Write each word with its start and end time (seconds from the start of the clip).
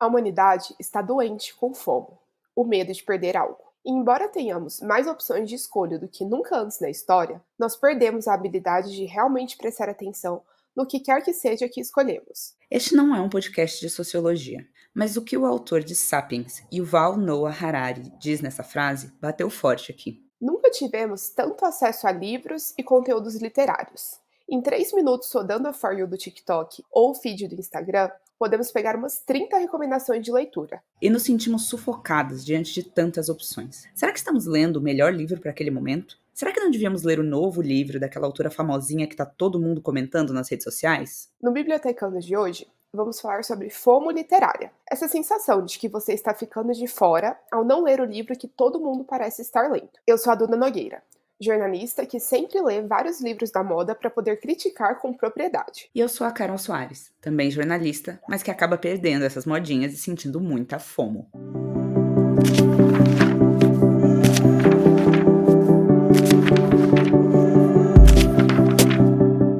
A 0.00 0.06
humanidade 0.06 0.76
está 0.78 1.02
doente 1.02 1.52
com 1.56 1.74
FOMO, 1.74 2.20
o 2.54 2.64
medo 2.64 2.92
de 2.92 3.02
perder 3.02 3.36
algo. 3.36 3.64
E 3.84 3.90
embora 3.90 4.28
tenhamos 4.28 4.80
mais 4.80 5.08
opções 5.08 5.48
de 5.48 5.56
escolha 5.56 5.98
do 5.98 6.06
que 6.06 6.24
nunca 6.24 6.56
antes 6.56 6.78
na 6.78 6.88
história, 6.88 7.42
nós 7.58 7.74
perdemos 7.74 8.28
a 8.28 8.34
habilidade 8.34 8.94
de 8.94 9.04
realmente 9.06 9.56
prestar 9.56 9.88
atenção 9.88 10.42
no 10.76 10.86
que 10.86 11.00
quer 11.00 11.20
que 11.24 11.32
seja 11.32 11.68
que 11.68 11.80
escolhemos. 11.80 12.54
Este 12.70 12.94
não 12.94 13.12
é 13.12 13.20
um 13.20 13.28
podcast 13.28 13.80
de 13.80 13.90
sociologia, 13.90 14.64
mas 14.94 15.16
o 15.16 15.24
que 15.24 15.36
o 15.36 15.44
autor 15.44 15.82
de 15.82 15.96
Sapiens, 15.96 16.62
Yuval 16.72 17.16
Noah 17.16 17.50
Harari, 17.50 18.12
diz 18.20 18.40
nessa 18.40 18.62
frase 18.62 19.12
bateu 19.20 19.50
forte 19.50 19.90
aqui. 19.90 20.24
Nunca 20.40 20.70
tivemos 20.70 21.30
tanto 21.30 21.64
acesso 21.64 22.06
a 22.06 22.12
livros 22.12 22.72
e 22.78 22.84
conteúdos 22.84 23.34
literários. 23.34 24.20
Em 24.48 24.62
3 24.62 24.92
minutos 24.92 25.32
rodando 25.32 25.66
a 25.66 25.72
For 25.72 25.98
You 25.98 26.06
do 26.06 26.16
TikTok 26.16 26.84
ou 26.88 27.10
o 27.10 27.14
feed 27.14 27.48
do 27.48 27.56
Instagram, 27.56 28.08
podemos 28.38 28.70
pegar 28.70 28.96
umas 28.96 29.18
30 29.20 29.58
recomendações 29.58 30.24
de 30.24 30.30
leitura. 30.30 30.82
E 31.02 31.10
nos 31.10 31.22
sentimos 31.22 31.68
sufocadas 31.68 32.44
diante 32.44 32.72
de 32.72 32.82
tantas 32.82 33.28
opções. 33.28 33.84
Será 33.94 34.12
que 34.12 34.18
estamos 34.18 34.46
lendo 34.46 34.76
o 34.76 34.82
melhor 34.82 35.12
livro 35.12 35.40
para 35.40 35.50
aquele 35.50 35.70
momento? 35.70 36.18
Será 36.32 36.52
que 36.52 36.60
não 36.60 36.70
devíamos 36.70 37.02
ler 37.02 37.18
o 37.18 37.24
novo 37.24 37.60
livro 37.60 37.98
daquela 37.98 38.26
autora 38.26 38.50
famosinha 38.50 39.08
que 39.08 39.14
está 39.14 39.26
todo 39.26 39.58
mundo 39.58 39.82
comentando 39.82 40.32
nas 40.32 40.48
redes 40.48 40.62
sociais? 40.62 41.28
No 41.42 41.50
Bibliotecando 41.50 42.20
de 42.20 42.36
hoje, 42.36 42.68
vamos 42.92 43.20
falar 43.20 43.42
sobre 43.44 43.70
FOMO 43.70 44.10
literária. 44.12 44.70
Essa 44.88 45.08
sensação 45.08 45.64
de 45.64 45.78
que 45.78 45.88
você 45.88 46.12
está 46.12 46.32
ficando 46.32 46.72
de 46.72 46.86
fora 46.86 47.36
ao 47.50 47.64
não 47.64 47.82
ler 47.82 48.00
o 48.00 48.04
livro 48.04 48.38
que 48.38 48.46
todo 48.46 48.80
mundo 48.80 49.02
parece 49.02 49.42
estar 49.42 49.68
lendo. 49.70 49.90
Eu 50.06 50.16
sou 50.16 50.32
a 50.32 50.36
Duda 50.36 50.56
Nogueira, 50.56 51.02
jornalista 51.40 52.04
que 52.04 52.18
sempre 52.18 52.60
lê 52.60 52.82
vários 52.82 53.20
livros 53.20 53.50
da 53.50 53.62
moda 53.62 53.94
para 53.94 54.10
poder 54.10 54.40
criticar 54.40 54.98
com 55.00 55.12
propriedade. 55.12 55.88
E 55.94 56.00
eu 56.00 56.08
sou 56.08 56.26
a 56.26 56.32
Carol 56.32 56.58
Soares, 56.58 57.12
também 57.20 57.50
jornalista, 57.50 58.20
mas 58.28 58.42
que 58.42 58.50
acaba 58.50 58.76
perdendo 58.76 59.24
essas 59.24 59.46
modinhas 59.46 59.92
e 59.92 59.96
sentindo 59.96 60.40
muita 60.40 60.78
FOMO. 60.78 61.28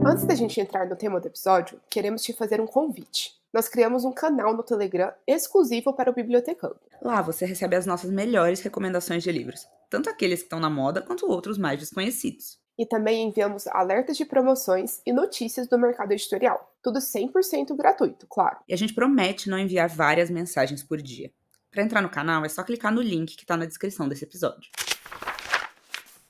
Antes 0.04 0.24
da 0.24 0.34
gente 0.34 0.60
entrar 0.60 0.86
no 0.86 0.96
tema 0.96 1.20
do 1.20 1.28
episódio, 1.28 1.80
queremos 1.88 2.22
te 2.22 2.32
fazer 2.32 2.60
um 2.60 2.66
convite. 2.66 3.37
Nós 3.52 3.66
criamos 3.66 4.04
um 4.04 4.12
canal 4.12 4.54
no 4.54 4.62
Telegram 4.62 5.10
exclusivo 5.26 5.94
para 5.94 6.10
o 6.10 6.14
Bibliotecando. 6.14 6.78
Lá 7.00 7.22
você 7.22 7.46
recebe 7.46 7.76
as 7.76 7.86
nossas 7.86 8.10
melhores 8.10 8.60
recomendações 8.60 9.22
de 9.22 9.32
livros, 9.32 9.66
tanto 9.88 10.10
aqueles 10.10 10.40
que 10.40 10.46
estão 10.46 10.60
na 10.60 10.68
moda 10.68 11.00
quanto 11.00 11.26
outros 11.26 11.56
mais 11.56 11.78
desconhecidos. 11.80 12.58
E 12.78 12.84
também 12.84 13.26
enviamos 13.26 13.66
alertas 13.68 14.18
de 14.18 14.26
promoções 14.26 15.00
e 15.04 15.12
notícias 15.12 15.66
do 15.66 15.78
mercado 15.78 16.12
editorial. 16.12 16.72
Tudo 16.82 16.98
100% 16.98 17.74
gratuito, 17.74 18.26
claro. 18.28 18.58
E 18.68 18.74
a 18.74 18.76
gente 18.76 18.94
promete 18.94 19.48
não 19.48 19.58
enviar 19.58 19.88
várias 19.88 20.28
mensagens 20.28 20.82
por 20.82 21.00
dia. 21.00 21.32
Para 21.70 21.82
entrar 21.82 22.02
no 22.02 22.10
canal 22.10 22.44
é 22.44 22.48
só 22.48 22.62
clicar 22.62 22.92
no 22.92 23.00
link 23.00 23.34
que 23.34 23.44
está 23.44 23.56
na 23.56 23.66
descrição 23.66 24.08
desse 24.08 24.24
episódio. 24.24 24.70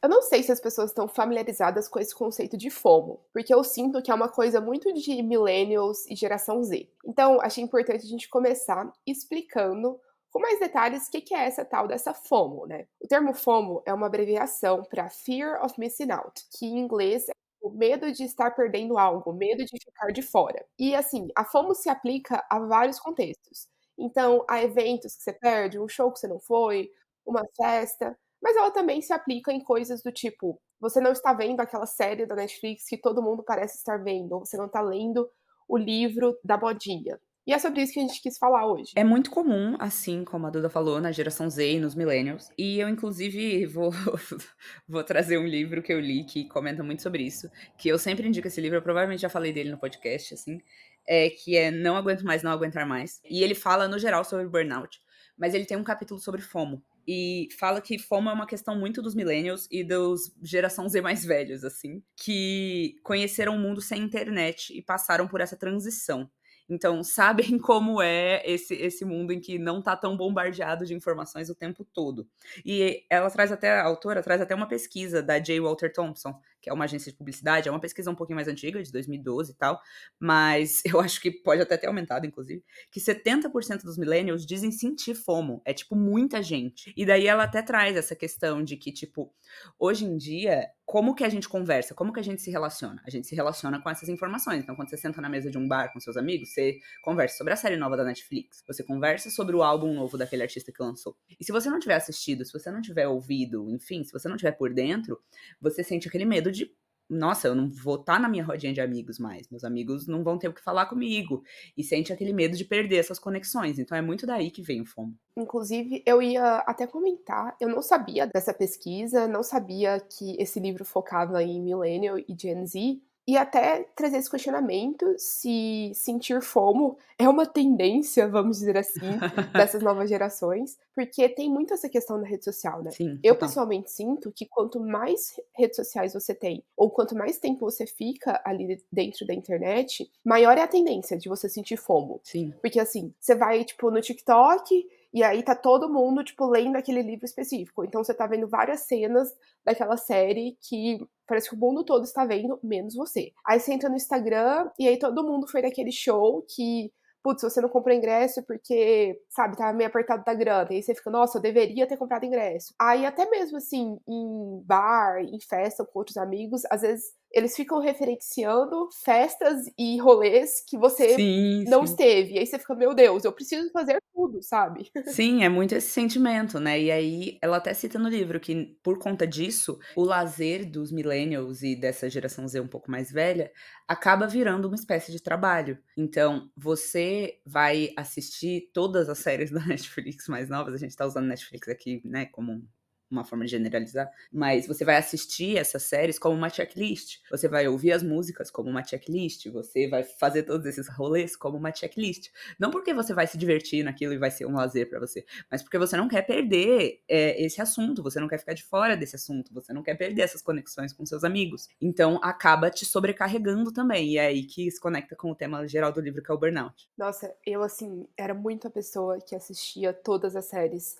Eu 0.03 0.09
não 0.09 0.23
sei 0.23 0.43
se 0.45 0.53
as 0.53 0.61
pessoas 0.61 0.91
estão 0.91 1.09
familiarizadas 1.09 1.89
com 1.89 1.99
esse 1.99 2.15
conceito 2.15 2.57
de 2.57 2.71
FOMO, 2.71 3.21
porque 3.33 3.53
eu 3.53 3.65
sinto 3.65 4.01
que 4.01 4.11
é 4.11 4.15
uma 4.15 4.29
coisa 4.29 4.61
muito 4.61 4.93
de 4.93 5.23
millennials 5.23 6.07
e 6.07 6.15
geração 6.15 6.63
Z. 6.63 6.89
Então, 7.05 7.41
achei 7.41 7.65
importante 7.65 8.05
a 8.05 8.09
gente 8.09 8.29
começar 8.29 8.93
explicando 9.05 10.01
com 10.31 10.39
mais 10.41 10.61
detalhes 10.61 11.09
o 11.09 11.11
que 11.11 11.35
é 11.35 11.45
essa 11.47 11.65
tal 11.65 11.89
dessa 11.89 12.15
FOMO, 12.15 12.65
né? 12.67 12.87
O 13.01 13.09
termo 13.09 13.35
FOMO 13.35 13.83
é 13.85 13.93
uma 13.93 14.07
abreviação 14.07 14.85
para 14.85 15.09
Fear 15.11 15.65
of 15.65 15.75
Missing 15.81 16.13
Out, 16.13 16.47
que 16.57 16.67
em 16.67 16.79
inglês 16.79 17.29
é 17.29 17.33
o 17.61 17.71
medo 17.71 18.13
de 18.13 18.23
estar 18.25 18.53
perdendo 18.53 18.97
algo, 18.99 19.33
medo 19.33 19.65
de 19.65 19.79
ficar 19.83 20.13
de 20.13 20.23
fora. 20.23 20.65
E 20.79 20.95
assim, 20.95 21.27
a 21.37 21.45
FOMO 21.45 21.75
se 21.75 21.89
aplica 21.89 22.45
a 22.49 22.61
vários 22.61 23.01
contextos. 23.01 23.67
Então, 23.99 24.45
a 24.49 24.63
eventos 24.63 25.17
que 25.17 25.23
você 25.25 25.33
perde, 25.33 25.79
um 25.81 25.89
show 25.89 26.13
que 26.13 26.21
você 26.21 26.29
não 26.29 26.39
foi, 26.39 26.89
uma 27.27 27.43
festa 27.57 28.17
mas 28.43 28.57
ela 28.57 28.71
também 28.71 29.01
se 29.03 29.13
aplica 29.13 29.53
em 29.53 29.63
coisas 29.63 30.03
do 30.03 30.13
tipo: 30.13 30.61
você 30.81 31.01
não 31.01 31.13
está 31.13 31.33
vendo 31.33 31.61
aquela 31.61 31.87
série 31.87 32.27
da 32.27 32.37
Netflix 32.37 32.85
que 32.89 32.97
todo 32.97 33.23
mundo 33.23 33.43
parece 33.43 33.77
estar 33.77 33.97
vendo, 33.99 34.33
ou 34.33 34.45
você 34.45 34.57
não 34.57 34.67
está 34.67 34.81
lendo 34.81 35.29
o 35.69 35.77
livro 35.77 36.39
da 36.43 36.57
modinha. 36.57 37.19
E 37.47 37.53
é 37.53 37.59
sobre 37.59 37.81
isso 37.81 37.95
que 37.95 37.99
a 37.99 38.03
gente 38.03 38.21
quis 38.21 38.37
falar 38.37 38.67
hoje. 38.67 38.93
É 38.95 39.03
muito 39.03 39.31
comum, 39.31 39.75
assim 39.79 40.23
como 40.23 40.47
a 40.47 40.51
Duda 40.51 40.69
falou, 40.69 41.01
na 41.01 41.11
geração 41.11 41.49
Z 41.49 41.77
e 41.77 41.81
nos 41.81 41.95
millennials. 41.95 42.51
E 42.59 42.79
eu, 42.79 42.91
inclusive, 42.91 43.65
vou, 43.65 43.91
vou 44.87 45.03
trazer 45.03 45.39
um 45.39 45.47
livro 45.47 45.83
que 45.83 45.91
eu 45.91 45.99
li 45.99 46.25
que 46.25 46.47
comenta 46.47 46.83
muito 46.83 47.03
sobre 47.03 47.23
isso. 47.23 47.51
Que 47.79 47.89
eu 47.89 47.99
sempre 47.99 48.29
indico 48.29 48.47
esse 48.47 48.61
livro, 48.61 48.77
eu 48.77 48.83
provavelmente 48.83 49.23
já 49.23 49.31
falei 49.31 49.51
dele 49.51 49.71
no 49.71 49.79
podcast, 49.79 50.35
assim. 50.35 50.61
É, 51.07 51.31
que 51.31 51.57
é 51.57 51.71
Não 51.71 51.97
Aguento 51.97 52.23
Mais, 52.23 52.43
Não 52.43 52.51
Aguentar 52.51 52.87
Mais. 52.87 53.19
E 53.25 53.43
ele 53.43 53.55
fala, 53.55 53.89
no 53.89 53.99
geral, 53.99 54.25
sobre 54.25 54.47
burnout. 54.47 55.01
Mas 55.35 55.55
ele 55.55 55.65
tem 55.65 55.79
um 55.79 55.85
capítulo 55.85 56.21
sobre 56.21 56.43
FOMO 56.43 56.83
e 57.11 57.49
fala 57.59 57.81
que 57.81 57.99
FOMO 57.99 58.29
é 58.29 58.35
uma 58.35 58.47
questão 58.47 58.79
muito 58.79 59.01
dos 59.01 59.15
millennials 59.15 59.67
e 59.71 59.83
dos 59.83 60.31
geração 60.43 60.87
Z 60.87 61.01
mais 61.01 61.25
velhos, 61.25 61.65
assim, 61.65 62.03
que 62.15 62.97
conheceram 63.03 63.57
o 63.57 63.59
mundo 63.59 63.81
sem 63.81 64.03
internet 64.03 64.77
e 64.77 64.83
passaram 64.83 65.27
por 65.27 65.41
essa 65.41 65.57
transição. 65.57 66.31
Então, 66.69 67.03
sabem 67.03 67.59
como 67.59 68.03
é 68.03 68.43
esse, 68.45 68.75
esse 68.75 69.07
mundo 69.07 69.33
em 69.33 69.41
que 69.41 69.59
não 69.59 69.81
tá 69.81 69.97
tão 69.97 70.19
bombardeado 70.19 70.85
de 70.85 70.93
informações 70.93 71.49
o 71.49 71.55
tempo 71.55 71.83
todo. 71.83 72.29
E 72.63 73.07
ela 73.09 73.31
traz 73.31 73.51
até, 73.51 73.71
a 73.71 73.85
autora 73.85 74.23
traz 74.23 74.43
até 74.43 74.55
uma 74.55 74.69
pesquisa 74.69 75.23
da 75.23 75.39
J. 75.39 75.61
Walter 75.61 75.91
Thompson, 75.91 76.39
que 76.61 76.71
é 76.71 76.73
uma 76.73 76.85
agência 76.85 77.11
de 77.11 77.19
publicidade, 77.19 77.69
é 77.69 77.71
uma 77.71 77.81
pesquisa 77.81 78.11
um 78.11 78.15
pouquinho 78.15 78.37
mais 78.37 78.49
antiga, 78.49 78.83
de 78.83 78.91
2012 78.93 79.53
e 79.53 79.55
tal, 79.55 79.81
mas 80.19 80.83
eu 80.87 81.01
acho 81.01 81.21
que 81.21 81.31
pode 81.31 81.63
até 81.63 81.77
ter 81.77 81.87
aumentado, 81.87 82.27
inclusive, 82.27 82.63
que 82.91 83.01
70% 83.01 83.83
dos 83.83 83.99
millennials 83.99 84.47
dizem 84.47 84.71
sentir 84.71 85.15
FOMO. 85.15 85.63
É, 85.65 85.73
tipo, 85.73 85.97
muita 85.97 86.43
gente. 86.43 86.93
E 86.97 87.05
daí 87.05 87.27
ela 87.27 87.45
até 87.45 87.63
traz 87.63 87.97
essa 87.97 88.15
questão 88.15 88.63
de 88.63 88.77
que, 88.77 88.93
tipo, 88.93 89.33
hoje 89.79 90.05
em 90.05 90.17
dia, 90.17 90.69
como 90.89 91.15
que 91.15 91.23
a 91.23 91.29
gente 91.29 91.47
conversa? 91.47 91.95
Como 91.95 92.13
que 92.13 92.19
a 92.19 92.23
gente 92.23 92.41
se 92.41 92.51
relaciona? 92.51 93.03
A 93.07 93.11
gente 93.11 93.27
se 93.27 93.35
relaciona 93.35 93.79
com 93.79 93.91
essas 93.91 94.09
informações. 94.09 94.63
Então, 94.63 94.75
quando 94.75 94.89
você 94.89 94.97
senta 94.97 95.21
na 95.21 95.29
mesa 95.29 95.51
de 95.51 95.59
um 95.59 95.69
bar 95.69 95.93
com 95.93 96.01
seus 96.01 96.17
amigos, 96.17 96.51
você 96.51 96.79
conversa 97.03 97.37
sobre 97.37 97.53
a 97.53 97.57
série 97.57 97.77
nova 97.77 97.95
da 97.95 98.05
Netflix, 98.05 98.65
você 98.67 98.83
conversa 98.83 99.29
sobre 99.29 99.55
o 99.55 99.63
álbum 99.63 99.93
novo 99.93 100.17
daquele 100.17 100.43
artista 100.43 100.73
que 100.73 100.83
lançou. 100.83 101.15
E 101.39 101.45
se 101.45 101.53
você 101.53 101.69
não 101.69 101.79
tiver 101.79 101.97
assistido, 101.97 102.43
se 102.43 102.53
você 102.53 102.71
não 102.71 102.81
tiver 102.81 103.07
ouvido, 103.07 103.69
enfim, 103.71 104.03
se 104.03 104.11
você 104.11 104.31
não 104.31 104.37
tiver 104.39 104.53
por 104.53 104.73
dentro, 104.73 105.21
você 105.61 105.85
sente 105.85 106.09
aquele 106.09 106.25
medo 106.25 106.48
de 106.51 106.71
nossa, 107.09 107.49
eu 107.49 107.55
não 107.55 107.71
vou 107.71 107.95
estar 107.95 108.15
tá 108.15 108.19
na 108.19 108.29
minha 108.29 108.45
rodinha 108.45 108.73
de 108.73 108.81
amigos 108.81 109.19
mais. 109.19 109.49
Meus 109.49 109.65
amigos 109.65 110.07
não 110.07 110.23
vão 110.23 110.39
ter 110.39 110.49
o 110.49 110.53
que 110.53 110.63
falar 110.63 110.87
comigo. 110.87 111.43
E 111.77 111.83
sente 111.83 112.13
aquele 112.13 112.35
medo 112.35 112.57
de 112.57 112.65
perder 112.65 112.97
essas 112.97 113.19
conexões. 113.19 113.79
Então 113.79 113.97
é 113.97 114.03
muito 114.03 114.27
daí 114.27 114.51
que 114.51 114.61
vem 114.61 114.83
o 114.83 114.87
FOMO. 114.87 115.15
Inclusive, 115.37 116.03
eu 116.05 116.21
ia 116.21 116.57
até 116.59 116.87
comentar, 116.87 117.57
eu 117.61 117.69
não 117.69 117.81
sabia 117.81 118.27
dessa 118.27 118.53
pesquisa, 118.53 119.27
não 119.27 119.43
sabia 119.43 120.01
que 120.01 120.37
esse 120.39 120.61
livro 120.61 120.85
focava 120.85 121.43
em 121.43 121.63
Millennial 121.63 122.19
e 122.19 122.37
Gen 122.39 122.67
Z, 122.67 123.01
e 123.29 123.37
até 123.37 123.83
trazer 123.95 124.17
esse 124.17 124.31
questionamento 124.31 125.05
se 125.19 125.93
sentir 125.95 126.41
FOMO 126.41 126.97
é 127.19 127.29
uma 127.29 127.45
tendência, 127.45 128.27
vamos 128.27 128.61
dizer 128.61 128.79
assim, 128.79 129.01
dessas 129.53 129.83
novas 129.83 130.09
gerações, 130.09 130.79
porque 130.95 131.29
tem 131.29 131.51
muito 131.51 131.75
essa 131.75 131.91
questão 131.91 132.19
da 132.19 132.27
rede 132.27 132.47
social, 132.47 132.83
né? 132.83 132.91
Sim, 132.91 133.21
eu 133.23 133.37
pessoalmente 133.37 133.91
sinto 133.91 134.33
que 134.33 134.47
quanto 134.47 134.81
mais 134.81 135.39
redes 135.55 135.77
sociais 135.77 136.15
você 136.15 136.35
tem, 136.35 136.65
ou 136.75 136.91
quanto 136.91 137.15
mais 137.15 137.39
tempo 137.39 137.71
você 137.71 137.87
fica 137.87 138.41
ali 138.47 138.83
dentro 138.91 139.27
da 139.27 139.35
internet, 139.35 140.11
maior 140.25 140.57
é 140.57 140.63
a 140.63 140.67
tendência 140.67 141.19
de 141.19 141.29
você 141.29 141.51
sentir 141.51 141.77
FOMO. 141.77 142.23
Sim. 142.25 142.55
Porque 142.63 142.81
assim, 142.81 143.13
você 143.21 143.35
vai 143.35 143.63
tipo 143.63 143.91
no 143.91 144.01
TikTok, 144.01 144.87
e 145.13 145.23
aí 145.23 145.43
tá 145.43 145.55
todo 145.55 145.93
mundo, 145.93 146.23
tipo, 146.25 146.47
lendo 146.47 146.77
aquele 146.77 147.03
livro 147.03 147.25
específico. 147.25 147.85
Então 147.85 148.03
você 148.03 148.13
tá 148.13 148.27
vendo 148.27 148.47
várias 148.47 148.81
cenas 148.81 149.35
daquela 149.65 149.97
série 149.97 150.57
que 150.61 150.99
parece 151.29 151.51
que 151.51 151.55
o 151.55 151.59
mundo 151.59 151.85
todo 151.85 152.05
está 152.05 152.25
vendo, 152.25 152.59
menos 152.63 152.95
você. 152.95 153.33
Aí 153.47 153.61
você 153.61 153.73
entra 153.73 153.89
no 153.89 153.97
Instagram 153.97 154.71
e 154.79 154.89
aí 154.89 154.99
todo 154.99 155.23
mundo 155.23 155.47
foi 155.47 155.63
naquele 155.63 155.93
show 155.93 156.45
que 156.55 156.91
putz, 157.23 157.43
você 157.43 157.61
não 157.61 157.69
comprou 157.69 157.95
ingresso 157.95 158.43
porque, 158.45 159.21
sabe, 159.29 159.57
tava 159.57 159.77
meio 159.77 159.89
apertado 159.89 160.25
da 160.25 160.35
grana. 160.35 160.69
E 160.71 160.77
aí 160.77 160.83
você 160.83 160.95
fica, 160.95 161.11
nossa, 161.11 161.39
eu 161.39 161.43
deveria 161.43 161.87
ter 161.87 161.97
comprado 161.97 162.25
ingresso. 162.25 162.75
Aí 162.81 163.05
até 163.05 163.29
mesmo 163.29 163.59
assim, 163.59 163.99
em 164.09 164.63
bar, 164.65 165.21
em 165.21 165.39
festa 165.41 165.85
com 165.85 165.99
outros 165.99 166.17
amigos, 166.17 166.63
às 166.71 166.81
vezes 166.83 167.13
eles 167.39 167.57
ficam 167.57 167.81
referenciando 167.81 168.89
festas 169.05 169.65
e 169.79 169.99
rolês 169.99 170.63
que 170.67 170.77
você 170.77 171.15
sim, 171.15 171.65
não 171.67 171.87
sim. 171.87 171.93
esteve. 171.93 172.35
E 172.35 172.39
aí 172.39 172.47
você 172.47 172.59
fica, 172.59 172.75
meu 172.75 172.95
Deus, 172.95 173.25
eu 173.25 173.33
preciso 173.33 173.71
fazer 173.71 174.03
tudo, 174.13 174.43
sabe? 174.43 174.91
Sim, 175.07 175.45
é 175.45 175.49
muito 175.49 175.75
esse 175.75 175.89
sentimento, 175.89 176.61
né? 176.61 176.81
E 176.81 176.91
aí 176.91 177.39
ela 177.41 177.57
até 177.57 177.73
cita 177.73 177.99
no 177.99 178.09
livro 178.09 178.39
que, 178.39 178.77
por 178.83 178.99
conta 178.99 179.27
disso, 179.27 179.79
o 179.97 180.05
lazer 180.05 180.71
dos 180.71 180.93
millennials 180.93 181.63
e 181.63 181.75
dessa 181.75 182.11
geração 182.11 182.47
Z 182.47 182.61
um 182.61 182.69
pouco 182.69 182.91
mais 182.91 183.11
velha 183.11 183.51
acaba 183.87 184.27
virando 184.27 184.67
uma 184.69 184.75
espécie 184.75 185.11
de 185.11 185.23
trabalho. 185.23 185.79
Então, 185.97 186.51
você 186.57 187.41
vai 187.47 187.93
assistir 187.97 188.71
todas 188.75 189.09
as 189.09 189.19
séries 189.19 189.51
da 189.51 189.61
Netflix 189.67 190.29
mais 190.29 190.49
novas, 190.49 190.75
a 190.75 190.79
gente 190.79 190.97
tá 190.97 191.07
usando 191.07 191.27
Netflix 191.27 191.69
aqui, 191.69 192.03
né, 192.05 192.27
como 192.27 192.63
uma 193.11 193.25
forma 193.25 193.45
de 193.45 193.51
generalizar, 193.51 194.11
mas 194.33 194.67
você 194.67 194.85
vai 194.85 194.97
assistir 194.97 195.57
essas 195.57 195.83
séries 195.83 196.19
como 196.19 196.37
uma 196.37 196.49
checklist. 196.49 197.19
Você 197.31 197.49
vai 197.49 197.67
ouvir 197.67 197.93
as 197.93 198.03
músicas 198.03 198.51
como 198.51 198.69
uma 198.69 198.85
checklist, 198.85 199.49
você 199.49 199.89
vai 199.89 200.03
fazer 200.05 200.43
todos 200.43 200.67
esses 200.67 200.89
rolês 200.89 201.37
como 201.37 201.57
uma 201.57 201.75
checklist. 201.75 202.31
Não 202.59 202.71
porque 202.71 202.93
você 202.93 203.15
vai 203.15 203.27
se 203.27 203.39
divertir 203.39 203.85
naquilo 203.85 204.13
e 204.13 204.19
vai 204.19 204.31
ser 204.31 204.47
um 204.47 204.55
lazer 204.55 204.89
para 204.89 205.01
você, 205.01 205.25
mas 205.51 205.63
porque 205.63 205.79
você 205.79 205.97
não 205.97 206.09
quer 206.09 206.23
perder 206.23 207.03
é, 207.09 207.43
esse 207.43 207.61
assunto, 207.61 208.03
você 208.03 208.21
não 208.21 208.29
quer 208.29 208.39
ficar 208.39 208.55
de 208.55 208.63
fora 208.63 208.97
desse 208.97 209.17
assunto, 209.17 209.53
você 209.53 209.73
não 209.73 209.83
quer 209.83 209.95
perder 209.95 210.23
essas 210.23 210.43
conexões 210.43 210.93
com 210.93 211.05
seus 211.07 211.25
amigos. 211.25 211.69
Então 211.81 212.21
acaba 212.23 212.71
te 212.71 212.85
sobrecarregando 212.85 213.73
também, 213.73 214.11
e 214.11 214.19
é 214.19 214.27
aí 214.27 214.45
que 214.45 214.71
se 214.71 214.81
conecta 214.81 215.17
com 215.17 215.31
o 215.31 215.35
tema 215.35 215.67
geral 215.67 215.93
do 215.93 216.01
livro 216.01 216.23
que 216.23 216.31
é 216.31 216.35
o 216.35 216.39
burnout. 216.39 216.89
Nossa, 216.97 217.35
eu 217.47 217.63
assim, 217.63 218.07
era 218.17 218.35
muito 218.35 218.67
a 218.67 218.71
pessoa 218.71 219.19
que 219.21 219.35
assistia 219.35 219.93
todas 219.93 220.37
as 220.37 220.45
séries 220.45 220.97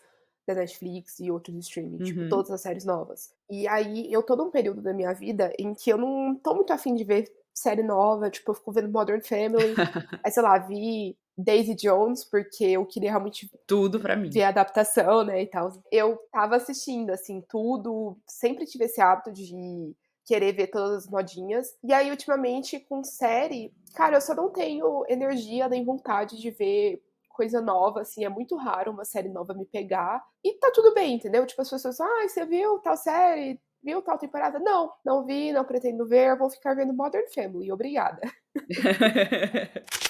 da 0.49 0.55
Netflix 0.55 1.21
e 1.21 1.31
outros 1.31 1.57
streaming, 1.67 1.99
tipo, 1.99 2.21
Uhum. 2.23 2.29
todas 2.29 2.51
as 2.51 2.61
séries 2.61 2.85
novas. 2.85 3.33
E 3.51 3.67
aí 3.69 4.13
eu 4.13 4.23
tô 4.23 4.35
num 4.37 4.51
período 4.51 4.83
da 4.83 4.93
minha 4.93 5.13
vida 5.15 5.53
em 5.59 5.75
que 5.75 5.91
eu 5.91 5.97
não 5.99 6.35
tô 6.35 6.55
muito 6.55 6.73
afim 6.73 6.95
de 6.95 7.05
ver 7.05 7.31
série 7.55 7.83
nova, 7.83 8.31
tipo, 8.31 8.51
eu 8.51 8.55
fico 8.55 8.73
vendo 8.73 8.89
Modern 8.91 9.21
Family, 9.21 9.75
aí 10.25 10.31
sei 10.31 10.43
lá, 10.43 10.59
vi 10.59 11.17
Daisy 11.37 11.75
Jones, 11.75 12.25
porque 12.25 12.65
eu 12.65 12.85
queria 12.87 13.11
realmente 13.11 13.51
Tudo 13.67 14.01
pra 14.01 14.17
mim. 14.17 14.31
ver 14.31 14.43
a 14.43 14.49
adaptação, 14.49 15.23
né, 15.25 15.43
e 15.43 15.47
tal. 15.47 15.73
Eu 15.93 16.19
tava 16.33 16.57
assistindo, 16.57 17.11
assim, 17.11 17.43
tudo, 17.49 18.17
sempre 18.27 18.65
tive 18.67 18.85
esse 18.87 19.01
hábito 19.01 19.33
de 19.33 19.95
querer 20.25 20.53
ver 20.53 20.67
todas 20.69 21.05
as 21.05 21.09
modinhas. 21.09 21.75
E 21.83 21.93
aí, 21.93 22.11
ultimamente, 22.11 22.79
com 22.81 23.03
série, 23.03 23.73
cara, 23.95 24.17
eu 24.17 24.21
só 24.21 24.35
não 24.35 24.51
tenho 24.51 25.05
energia 25.09 25.69
nem 25.69 25.85
vontade 25.85 26.39
de 26.39 26.51
ver 26.51 27.03
coisa 27.39 27.61
nova, 27.61 28.01
assim, 28.01 28.25
é 28.25 28.29
muito 28.29 28.57
raro 28.57 28.91
uma 28.91 29.05
série 29.05 29.29
nova 29.29 29.55
me 29.55 29.65
pegar. 29.65 30.21
E 30.45 30.55
tá 30.55 30.73
tudo 30.75 30.93
bem, 30.93 31.15
entendeu? 31.15 31.47
Tipo, 31.47 31.63
as 31.63 31.71
pessoas, 31.71 32.01
ah, 32.01 32.29
você 32.29 32.45
viu 32.45 32.81
tal 32.81 32.97
série? 32.97 33.61
Viu 33.81 34.03
tal 34.03 34.19
temporada? 34.19 34.59
Não, 34.59 34.93
não 35.05 35.25
vi, 35.25 35.53
não 35.53 35.65
pretendo 35.65 36.05
ver, 36.05 36.37
vou 36.37 36.51
ficar 36.51 36.75
vendo 36.75 36.93
Modern 36.93 37.27
Family, 37.33 37.71
obrigada. 37.71 38.21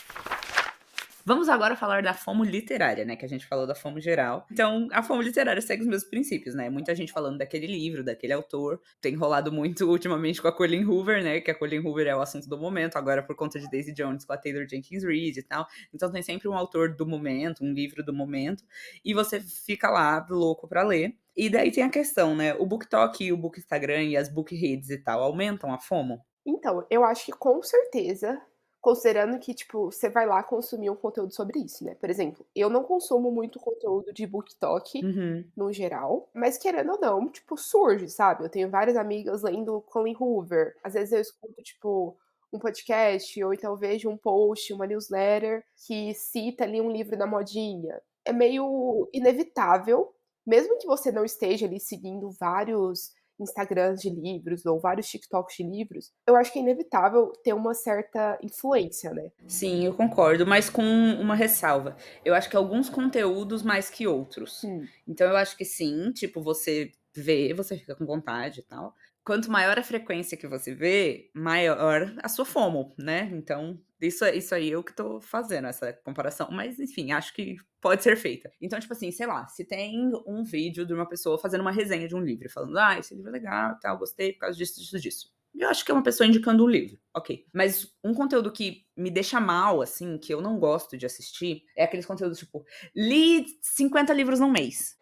Vamos 1.29 1.51
agora 1.51 1.77
falar 1.77 2.03
da 2.03 2.15
FOMO 2.15 2.43
literária, 2.43 3.05
né? 3.05 3.15
Que 3.15 3.27
a 3.27 3.29
gente 3.29 3.45
falou 3.45 3.67
da 3.67 3.75
FOMO 3.75 4.01
geral. 4.01 4.47
Então, 4.51 4.89
a 4.91 5.03
FOMO 5.03 5.21
literária 5.21 5.61
segue 5.61 5.83
os 5.83 5.87
meus 5.87 6.03
princípios, 6.03 6.55
né? 6.55 6.71
Muita 6.71 6.95
gente 6.95 7.13
falando 7.13 7.37
daquele 7.37 7.67
livro, 7.67 8.03
daquele 8.03 8.33
autor. 8.33 8.81
Tem 8.99 9.15
rolado 9.15 9.53
muito 9.53 9.85
ultimamente 9.93 10.41
com 10.41 10.49
a 10.49 10.53
Colleen 10.57 10.87
Hoover, 10.87 11.23
né? 11.23 11.39
Que 11.43 11.51
a 11.51 11.55
Colleen 11.55 11.87
Hoover 11.87 12.07
é 12.07 12.17
o 12.17 12.23
assunto 12.23 12.49
do 12.49 12.57
momento, 12.57 12.97
agora 12.97 13.23
por 13.23 13.37
conta 13.37 13.61
de 13.61 13.69
Daisy 13.69 13.93
Jones 13.93 14.25
com 14.25 14.33
a 14.33 14.39
Taylor 14.39 14.67
Jenkins 14.67 15.05
Reid 15.05 15.39
e 15.39 15.43
tal. 15.43 15.67
Então 15.93 16.11
tem 16.11 16.23
sempre 16.23 16.49
um 16.49 16.55
autor 16.55 16.97
do 16.97 17.07
momento, 17.07 17.63
um 17.63 17.75
livro 17.75 18.03
do 18.03 18.15
momento, 18.15 18.65
e 19.05 19.13
você 19.13 19.39
fica 19.39 19.91
lá 19.91 20.27
louco 20.31 20.67
pra 20.67 20.83
ler. 20.83 21.15
E 21.37 21.51
daí 21.51 21.71
tem 21.71 21.85
a 21.85 21.91
questão, 21.91 22.35
né? 22.35 22.55
O 22.55 22.65
BookTok, 22.65 23.31
o 23.31 23.37
Book 23.37 23.59
Instagram 23.59 24.05
e 24.05 24.17
as 24.17 24.31
Book 24.31 24.57
Reads 24.57 24.89
e 24.89 24.97
tal 24.97 25.23
aumentam 25.23 25.75
a 25.75 25.79
FOMO? 25.79 26.25
Então, 26.47 26.87
eu 26.89 27.05
acho 27.05 27.27
que 27.27 27.33
com 27.33 27.63
certeza, 27.63 28.41
considerando 28.89 29.39
que, 29.39 29.55
tipo, 29.55 29.87
você 29.93 30.09
vai 30.09 30.27
lá 30.27 30.43
consumir 30.43 30.91
um 30.91 30.97
conteúdo 30.97 31.33
sobre 31.35 31.61
isso, 31.61 31.85
né? 31.85 31.95
Por 31.95 32.11
exemplo, 32.11 32.47
eu 32.55 32.71
não 32.71 32.83
consumo 32.85 33.31
muito 33.31 33.59
conteúdo 33.61 34.13
de 34.13 34.27
BookTok 34.27 35.01
Uhum. 35.03 35.51
no 35.57 35.73
geral, 35.73 36.29
mas 36.35 36.57
querendo 36.59 36.93
ou 36.93 37.01
não, 37.01 37.29
tipo, 37.29 37.57
surge, 37.57 38.09
sabe? 38.09 38.45
Eu 38.45 38.49
tenho 38.49 38.71
várias 38.71 38.97
amigas 38.97 39.43
lendo 39.43 39.81
Colin 39.83 40.17
Hoover. 40.19 40.75
Às 40.83 40.95
vezes 40.95 41.13
eu 41.13 41.21
escuto, 41.21 41.63
tipo, 41.63 42.17
um 42.53 42.59
podcast, 42.59 43.43
ou 43.45 43.53
então 43.53 43.77
vejo 43.77 44.09
um 44.09 44.17
post, 44.17 44.73
uma 44.73 44.87
newsletter 44.87 45.65
que 45.87 46.15
cita 46.15 46.65
ali 46.65 46.81
um 46.81 46.91
livro 46.91 47.17
da 47.17 47.27
modinha. 47.27 48.01
É 48.25 48.33
meio 48.33 49.09
inevitável, 49.13 50.13
mesmo 50.47 50.79
que 50.79 50.87
você 50.87 51.13
não 51.13 51.25
esteja 51.25 51.67
ali 51.67 51.79
seguindo 51.81 52.31
vários 52.31 53.11
Instagrams 53.41 54.01
de 54.01 54.11
livros 54.11 54.65
ou 54.67 54.81
vários 54.81 55.09
TikToks 55.09 55.57
de 55.57 55.65
livros, 55.65 56.13
eu 56.27 56.37
acho 56.37 56.53
que 56.53 56.59
é 56.59 56.63
inevitável 56.63 57.33
ter 57.43 57.53
uma 57.53 57.75
certa 57.75 58.39
influência, 58.43 59.13
né? 59.13 59.31
Sim, 59.47 59.85
eu 59.85 59.95
concordo, 59.95 60.47
mas 60.47 60.69
com 60.69 60.83
uma 60.83 61.35
ressalva. 61.35 61.97
Eu 62.25 62.35
acho 62.35 62.49
que 62.49 62.57
alguns 62.57 62.89
conteúdos 62.89 63.63
mais 63.63 63.91
que 63.91 64.07
outros. 64.07 64.63
Hum. 64.65 64.85
Então 65.07 65.29
eu 65.29 65.37
acho 65.37 65.57
que 65.57 65.65
sim, 65.65 66.13
tipo, 66.13 66.43
você 66.43 66.93
vê, 67.15 67.53
você 67.53 67.77
fica 67.77 67.95
com 67.95 68.07
vontade 68.07 68.61
e 68.61 68.63
tal. 68.63 68.95
Quanto 69.29 69.51
maior 69.51 69.79
a 69.79 69.83
frequência 69.83 70.39
que 70.39 70.49
você 70.49 70.75
vê, 70.75 71.31
maior 71.35 72.15
a 72.23 72.31
sua 72.31 72.47
FOMO, 72.47 72.95
né? 72.99 73.29
Então, 73.35 73.79
isso, 74.01 74.25
isso 74.25 74.55
aí 74.55 74.71
eu 74.71 74.83
que 74.83 74.97
tô 74.97 75.21
fazendo 75.21 75.69
essa 75.69 75.93
comparação. 75.93 76.49
Mas, 76.51 76.81
enfim, 76.81 77.13
acho 77.13 77.35
que 77.35 77.57
pode 77.79 78.03
ser 78.03 78.17
feita. 78.17 78.51
Então, 78.59 78.81
tipo 78.81 78.95
assim, 78.95 79.11
sei 79.11 79.27
lá, 79.27 79.47
se 79.47 79.67
tem 79.67 80.11
um 80.27 80.43
vídeo 80.43 80.87
de 80.87 80.95
uma 80.95 81.07
pessoa 81.07 81.39
fazendo 81.39 81.61
uma 81.61 81.71
resenha 81.71 82.09
de 82.09 82.17
um 82.17 82.23
livro, 82.23 82.49
falando, 82.49 82.79
ah, 82.79 82.99
esse 82.99 83.15
livro 83.15 83.29
é 83.29 83.33
legal, 83.33 83.79
tal, 83.79 83.99
gostei 83.99 84.33
por 84.33 84.39
causa 84.39 84.57
disso, 84.57 84.81
disso, 84.81 84.99
disso. 84.99 85.39
Eu 85.55 85.69
acho 85.69 85.85
que 85.85 85.91
é 85.91 85.95
uma 85.95 86.03
pessoa 86.03 86.27
indicando 86.27 86.65
um 86.65 86.69
livro, 86.69 86.99
ok. 87.15 87.45
Mas 87.53 87.93
um 88.03 88.15
conteúdo 88.15 88.51
que 88.51 88.87
me 88.97 89.11
deixa 89.11 89.39
mal, 89.39 89.83
assim, 89.83 90.17
que 90.17 90.33
eu 90.33 90.41
não 90.41 90.59
gosto 90.59 90.97
de 90.97 91.05
assistir, 91.05 91.65
é 91.77 91.85
aqueles 91.85 92.07
conteúdos 92.07 92.39
tipo, 92.39 92.65
li 92.97 93.45
50 93.61 94.11
livros 94.15 94.41
num 94.41 94.51
mês. 94.51 94.97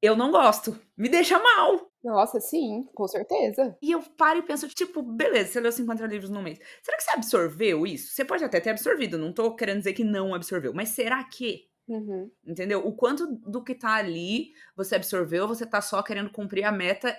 eu 0.00 0.16
não 0.16 0.30
gosto. 0.30 0.78
Me 0.96 1.10
deixa 1.10 1.38
mal. 1.38 1.90
Nossa, 2.06 2.40
sim, 2.40 2.88
com 2.94 3.08
certeza. 3.08 3.76
E 3.82 3.90
eu 3.90 4.00
paro 4.00 4.38
e 4.38 4.42
penso, 4.42 4.68
tipo, 4.68 5.02
beleza, 5.02 5.50
você 5.50 5.60
leu 5.60 5.72
50 5.72 6.06
livros 6.06 6.30
num 6.30 6.40
mês. 6.40 6.56
Será 6.80 6.96
que 6.96 7.02
você 7.02 7.10
absorveu 7.10 7.84
isso? 7.84 8.14
Você 8.14 8.24
pode 8.24 8.44
até 8.44 8.60
ter 8.60 8.70
absorvido, 8.70 9.18
não 9.18 9.32
tô 9.32 9.56
querendo 9.56 9.78
dizer 9.78 9.92
que 9.92 10.04
não 10.04 10.32
absorveu, 10.32 10.72
mas 10.72 10.90
será 10.90 11.24
que? 11.24 11.68
Uhum. 11.88 12.30
Entendeu? 12.46 12.86
O 12.86 12.92
quanto 12.94 13.26
do 13.26 13.62
que 13.62 13.74
tá 13.74 13.94
ali 13.94 14.52
você 14.76 14.94
absorveu, 14.94 15.48
você 15.48 15.66
tá 15.66 15.80
só 15.80 16.00
querendo 16.00 16.30
cumprir 16.30 16.62
a 16.62 16.70
meta 16.70 17.16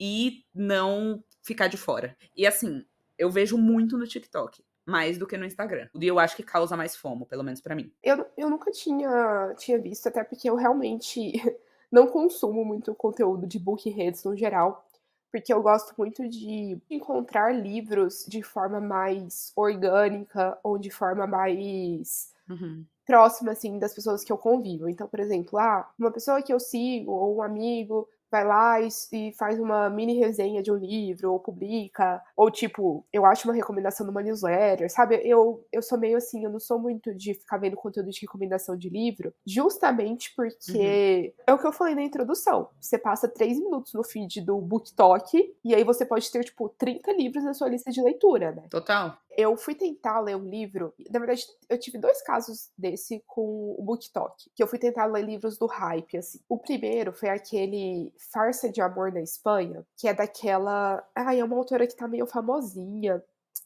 e 0.00 0.44
não 0.52 1.22
ficar 1.40 1.68
de 1.68 1.76
fora. 1.76 2.16
E 2.34 2.44
assim, 2.44 2.84
eu 3.16 3.30
vejo 3.30 3.56
muito 3.56 3.96
no 3.96 4.04
TikTok, 4.04 4.64
mais 4.84 5.16
do 5.16 5.28
que 5.28 5.36
no 5.36 5.46
Instagram. 5.46 5.88
E 5.94 6.04
eu 6.04 6.18
acho 6.18 6.34
que 6.34 6.42
causa 6.42 6.76
mais 6.76 6.96
fomo, 6.96 7.24
pelo 7.24 7.44
menos 7.44 7.60
pra 7.60 7.76
mim. 7.76 7.92
Eu, 8.02 8.26
eu 8.36 8.50
nunca 8.50 8.72
tinha, 8.72 9.54
tinha 9.58 9.80
visto, 9.80 10.08
até 10.08 10.24
porque 10.24 10.50
eu 10.50 10.56
realmente 10.56 11.32
não 11.94 12.06
consumo 12.08 12.64
muito 12.64 12.94
conteúdo 12.94 13.46
de 13.46 13.58
book 13.58 13.88
reads 13.90 14.24
no 14.24 14.36
geral, 14.36 14.84
porque 15.30 15.52
eu 15.52 15.62
gosto 15.62 15.94
muito 15.98 16.28
de 16.28 16.78
encontrar 16.90 17.52
livros 17.54 18.24
de 18.28 18.42
forma 18.42 18.80
mais 18.80 19.52
orgânica 19.56 20.58
ou 20.62 20.78
de 20.78 20.90
forma 20.90 21.26
mais 21.26 22.32
Uhum. 22.48 22.88
próxima, 23.06 23.52
assim, 23.52 23.78
das 23.78 23.94
pessoas 23.94 24.24
que 24.24 24.32
eu 24.32 24.38
convivo. 24.38 24.88
Então, 24.88 25.06
por 25.08 25.20
exemplo, 25.20 25.58
ah, 25.58 25.90
uma 25.98 26.10
pessoa 26.10 26.42
que 26.42 26.52
eu 26.52 26.60
sigo 26.60 27.12
ou 27.12 27.36
um 27.36 27.42
amigo 27.42 28.08
vai 28.34 28.44
lá 28.44 28.80
e, 28.80 28.88
e 29.12 29.32
faz 29.34 29.60
uma 29.60 29.88
mini 29.88 30.18
resenha 30.18 30.60
de 30.60 30.72
um 30.72 30.74
livro 30.74 31.32
ou 31.32 31.38
publica, 31.38 32.20
ou 32.36 32.50
tipo, 32.50 33.06
eu 33.12 33.24
acho 33.24 33.46
uma 33.46 33.54
recomendação 33.54 34.04
numa 34.04 34.20
newsletter, 34.20 34.90
sabe? 34.90 35.20
Eu, 35.22 35.64
eu 35.72 35.80
sou 35.80 35.96
meio 35.96 36.16
assim, 36.16 36.44
eu 36.44 36.50
não 36.50 36.58
sou 36.58 36.76
muito 36.76 37.14
de 37.14 37.34
ficar 37.34 37.58
vendo 37.58 37.76
conteúdo 37.76 38.10
de 38.10 38.20
recomendação 38.20 38.76
de 38.76 38.88
livro, 38.88 39.32
justamente 39.46 40.34
porque 40.34 41.32
é 41.46 41.54
o 41.54 41.58
que 41.58 41.66
eu 41.66 41.72
falei 41.72 41.94
na 41.94 42.02
introdução. 42.02 42.68
Você 42.80 42.98
passa 42.98 43.28
três 43.28 43.56
minutos 43.56 43.94
no 43.94 44.02
feed 44.02 44.40
do 44.40 44.60
BookTok 44.60 45.54
e 45.64 45.72
aí 45.72 45.84
você 45.84 46.04
pode 46.04 46.28
ter, 46.28 46.42
tipo, 46.42 46.68
30 46.70 47.12
livros 47.12 47.44
na 47.44 47.54
sua 47.54 47.68
lista 47.68 47.92
de 47.92 48.02
leitura, 48.02 48.50
né? 48.50 48.64
Total. 48.68 49.16
Eu 49.36 49.56
fui 49.56 49.74
tentar 49.74 50.20
ler 50.20 50.36
um 50.36 50.48
livro. 50.48 50.94
Na 51.10 51.18
verdade, 51.18 51.44
eu 51.68 51.78
tive 51.78 51.98
dois 51.98 52.22
casos 52.22 52.70
desse 52.76 53.22
com 53.26 53.74
o 53.78 53.82
BookTok. 53.82 54.50
Que 54.54 54.62
eu 54.62 54.66
fui 54.66 54.78
tentar 54.78 55.06
ler 55.06 55.24
livros 55.24 55.58
do 55.58 55.66
hype, 55.66 56.16
assim. 56.16 56.40
O 56.48 56.58
primeiro 56.58 57.12
foi 57.12 57.28
aquele 57.28 58.12
Farsa 58.32 58.70
de 58.70 58.80
Amor 58.80 59.12
na 59.12 59.20
Espanha, 59.20 59.84
que 59.96 60.08
é 60.08 60.14
daquela. 60.14 61.04
Ai, 61.14 61.40
é 61.40 61.44
uma 61.44 61.56
autora 61.56 61.86
que 61.86 61.96
tá 61.96 62.06
meio 62.06 62.26
famosinha. 62.26 63.22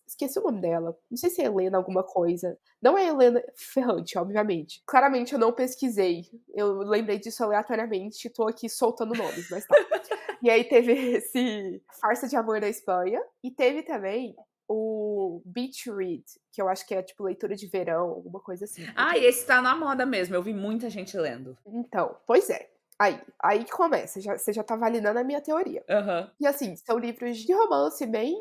Esqueci 0.07 0.39
o 0.39 0.43
nome 0.43 0.63
dela. 0.63 0.97
Não 1.11 1.19
sei 1.19 1.29
se 1.29 1.43
é 1.43 1.45
Helena 1.45 1.77
alguma 1.77 2.03
coisa. 2.03 2.59
Não 2.81 2.97
é 2.97 3.07
Helena 3.07 3.43
Ferrante, 3.55 4.17
obviamente. 4.19 4.83
Claramente 4.87 5.35
eu 5.35 5.39
não 5.39 5.53
pesquisei. 5.53 6.25
Eu 6.55 6.79
lembrei 6.79 7.19
disso 7.19 7.45
aleatoriamente. 7.45 8.31
Tô 8.31 8.49
aqui 8.49 8.71
soltando 8.71 9.15
nomes, 9.15 9.51
mas 9.51 9.67
tá. 9.67 9.77
e 10.43 10.49
aí 10.49 10.65
teve 10.65 10.93
esse 10.93 11.83
Farsa 12.01 12.27
de 12.27 12.37
Amor 12.37 12.59
na 12.59 12.69
Espanha. 12.69 13.23
E 13.45 13.51
teve 13.51 13.83
também 13.83 14.35
o 14.69 15.41
Beach 15.45 15.91
Read, 15.91 16.25
que 16.53 16.61
eu 16.61 16.69
acho 16.69 16.87
que 16.87 16.95
é 16.95 17.03
tipo 17.03 17.25
leitura 17.25 17.57
de 17.57 17.67
verão, 17.67 18.11
alguma 18.11 18.39
coisa 18.39 18.67
assim. 18.67 18.87
Ah, 18.95 19.17
e 19.17 19.25
esse 19.25 19.47
tá 19.47 19.63
na 19.63 19.75
moda 19.75 20.05
mesmo. 20.05 20.35
Eu 20.35 20.43
vi 20.43 20.53
muita 20.53 20.91
gente 20.91 21.17
lendo. 21.17 21.57
Então, 21.67 22.17
pois 22.27 22.51
é. 22.51 22.71
Aí, 23.01 23.21
aí 23.41 23.65
que 23.65 23.71
começa, 23.71 24.21
já, 24.21 24.37
você 24.37 24.53
já 24.53 24.65
tá 24.65 24.75
validando 24.75 25.21
a 25.21 25.25
minha 25.25 25.41
teoria. 25.41 25.85
Aham. 25.89 26.31
E 26.41 26.47
assim, 26.47 26.75
são 26.77 26.99
livros 26.99 27.39
de 27.39 27.53
romance 27.53 28.05
bem 28.05 28.37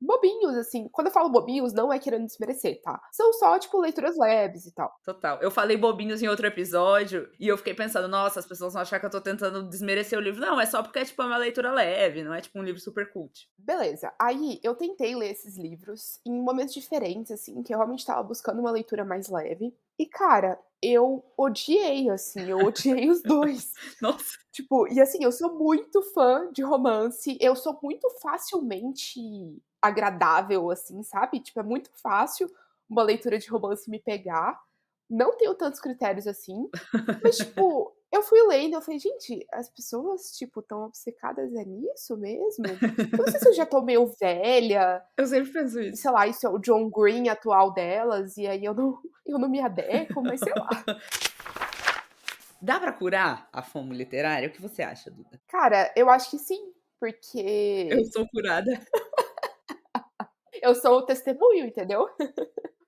bobinhos, 0.00 0.56
assim. 0.56 0.88
Quando 0.90 1.06
eu 1.06 1.12
falo 1.12 1.30
bobinhos, 1.30 1.72
não 1.72 1.92
é 1.92 1.98
querendo 2.00 2.26
desmerecer, 2.26 2.80
tá? 2.82 3.00
São 3.12 3.32
só, 3.34 3.56
tipo, 3.58 3.80
leituras 3.80 4.18
leves 4.18 4.66
e 4.66 4.74
tal. 4.74 4.92
Total. 5.04 5.38
Eu 5.40 5.50
falei 5.50 5.76
bobinhos 5.76 6.20
em 6.20 6.28
outro 6.28 6.46
episódio 6.46 7.30
e 7.38 7.46
eu 7.46 7.56
fiquei 7.56 7.74
pensando, 7.74 8.08
nossa, 8.08 8.40
as 8.40 8.46
pessoas 8.46 8.72
vão 8.72 8.82
achar 8.82 8.98
que 8.98 9.06
eu 9.06 9.10
tô 9.10 9.20
tentando 9.20 9.68
desmerecer 9.68 10.18
o 10.18 10.22
livro. 10.22 10.40
Não, 10.40 10.60
é 10.60 10.66
só 10.66 10.82
porque 10.82 10.98
é 10.98 11.04
tipo 11.04 11.22
uma 11.22 11.36
leitura 11.38 11.72
leve, 11.72 12.24
não 12.24 12.34
é 12.34 12.40
tipo 12.40 12.58
um 12.58 12.62
livro 12.64 12.80
super 12.80 13.12
cult. 13.12 13.48
Beleza. 13.56 14.12
Aí 14.20 14.58
eu 14.64 14.74
tentei 14.74 15.14
ler 15.14 15.30
esses 15.30 15.56
livros 15.56 16.20
em 16.26 16.42
momentos 16.42 16.74
diferentes, 16.74 17.30
assim, 17.30 17.62
que 17.62 17.72
eu 17.72 17.78
realmente 17.78 18.04
tava 18.04 18.22
buscando 18.24 18.58
uma 18.58 18.72
leitura 18.72 19.04
mais 19.04 19.28
leve. 19.28 19.72
E 19.98 20.06
cara, 20.06 20.58
eu 20.82 21.24
odiei, 21.36 22.10
assim, 22.10 22.42
eu 22.50 22.58
odiei 22.58 23.08
os 23.08 23.22
2. 23.22 23.72
Nossa. 24.02 24.38
Tipo, 24.50 24.86
e 24.88 25.00
assim, 25.00 25.22
eu 25.22 25.30
sou 25.32 25.54
muito 25.54 26.02
fã 26.12 26.50
de 26.52 26.62
romance, 26.62 27.38
eu 27.40 27.54
sou 27.54 27.78
muito 27.82 28.08
facilmente 28.20 29.20
agradável, 29.80 30.70
assim, 30.70 31.02
sabe? 31.02 31.40
Tipo, 31.40 31.60
é 31.60 31.62
muito 31.62 31.90
fácil 32.02 32.50
uma 32.88 33.02
leitura 33.02 33.38
de 33.38 33.48
romance 33.48 33.88
me 33.88 33.98
pegar. 33.98 34.60
Não 35.08 35.36
tenho 35.36 35.54
tantos 35.54 35.80
critérios 35.80 36.26
assim, 36.26 36.68
mas, 37.22 37.36
tipo, 37.36 37.94
eu 38.12 38.22
fui 38.22 38.40
lendo, 38.46 38.74
eu 38.74 38.82
falei: 38.82 38.98
"Gente, 39.00 39.46
as 39.52 39.68
pessoas, 39.70 40.32
tipo, 40.36 40.60
estão 40.60 40.84
obcecadas 40.84 41.52
é 41.54 41.64
nisso 41.64 42.16
mesmo? 42.16 42.64
Eu 42.66 43.18
não 43.18 43.26
sei 43.28 43.40
se 43.40 43.48
eu 43.48 43.54
já 43.54 43.66
tô 43.66 43.82
meio 43.82 44.06
velha, 44.20 45.02
Eu 45.16 45.26
sempre 45.26 45.50
penso 45.52 45.80
isso. 45.80 46.02
sei 46.02 46.10
lá, 46.10 46.26
isso 46.26 46.46
é 46.46 46.50
o 46.50 46.58
John 46.58 46.88
Green 46.90 47.28
atual 47.28 47.72
delas, 47.72 48.36
e 48.36 48.46
aí 48.46 48.64
eu 48.64 48.74
não 48.74 48.98
eu 49.26 49.38
não 49.38 49.48
me 49.48 49.60
adequo, 49.60 50.22
mas 50.22 50.40
sei 50.40 50.52
lá". 50.54 50.68
Dá 52.60 52.78
pra 52.78 52.92
curar 52.92 53.48
a 53.52 53.60
fome 53.60 53.96
literária? 53.96 54.48
O 54.48 54.52
que 54.52 54.62
você 54.62 54.82
acha, 54.82 55.10
Duda? 55.10 55.40
Cara, 55.48 55.92
eu 55.96 56.08
acho 56.08 56.30
que 56.30 56.38
sim, 56.38 56.66
Eu 56.66 56.72
porque 57.00 58.04
sou 58.12 58.24
curada. 58.28 58.70
eu 60.62 60.72
sou 60.76 60.98
o 60.98 61.02
testemunho, 61.02 61.66
entendeu? 61.66 62.08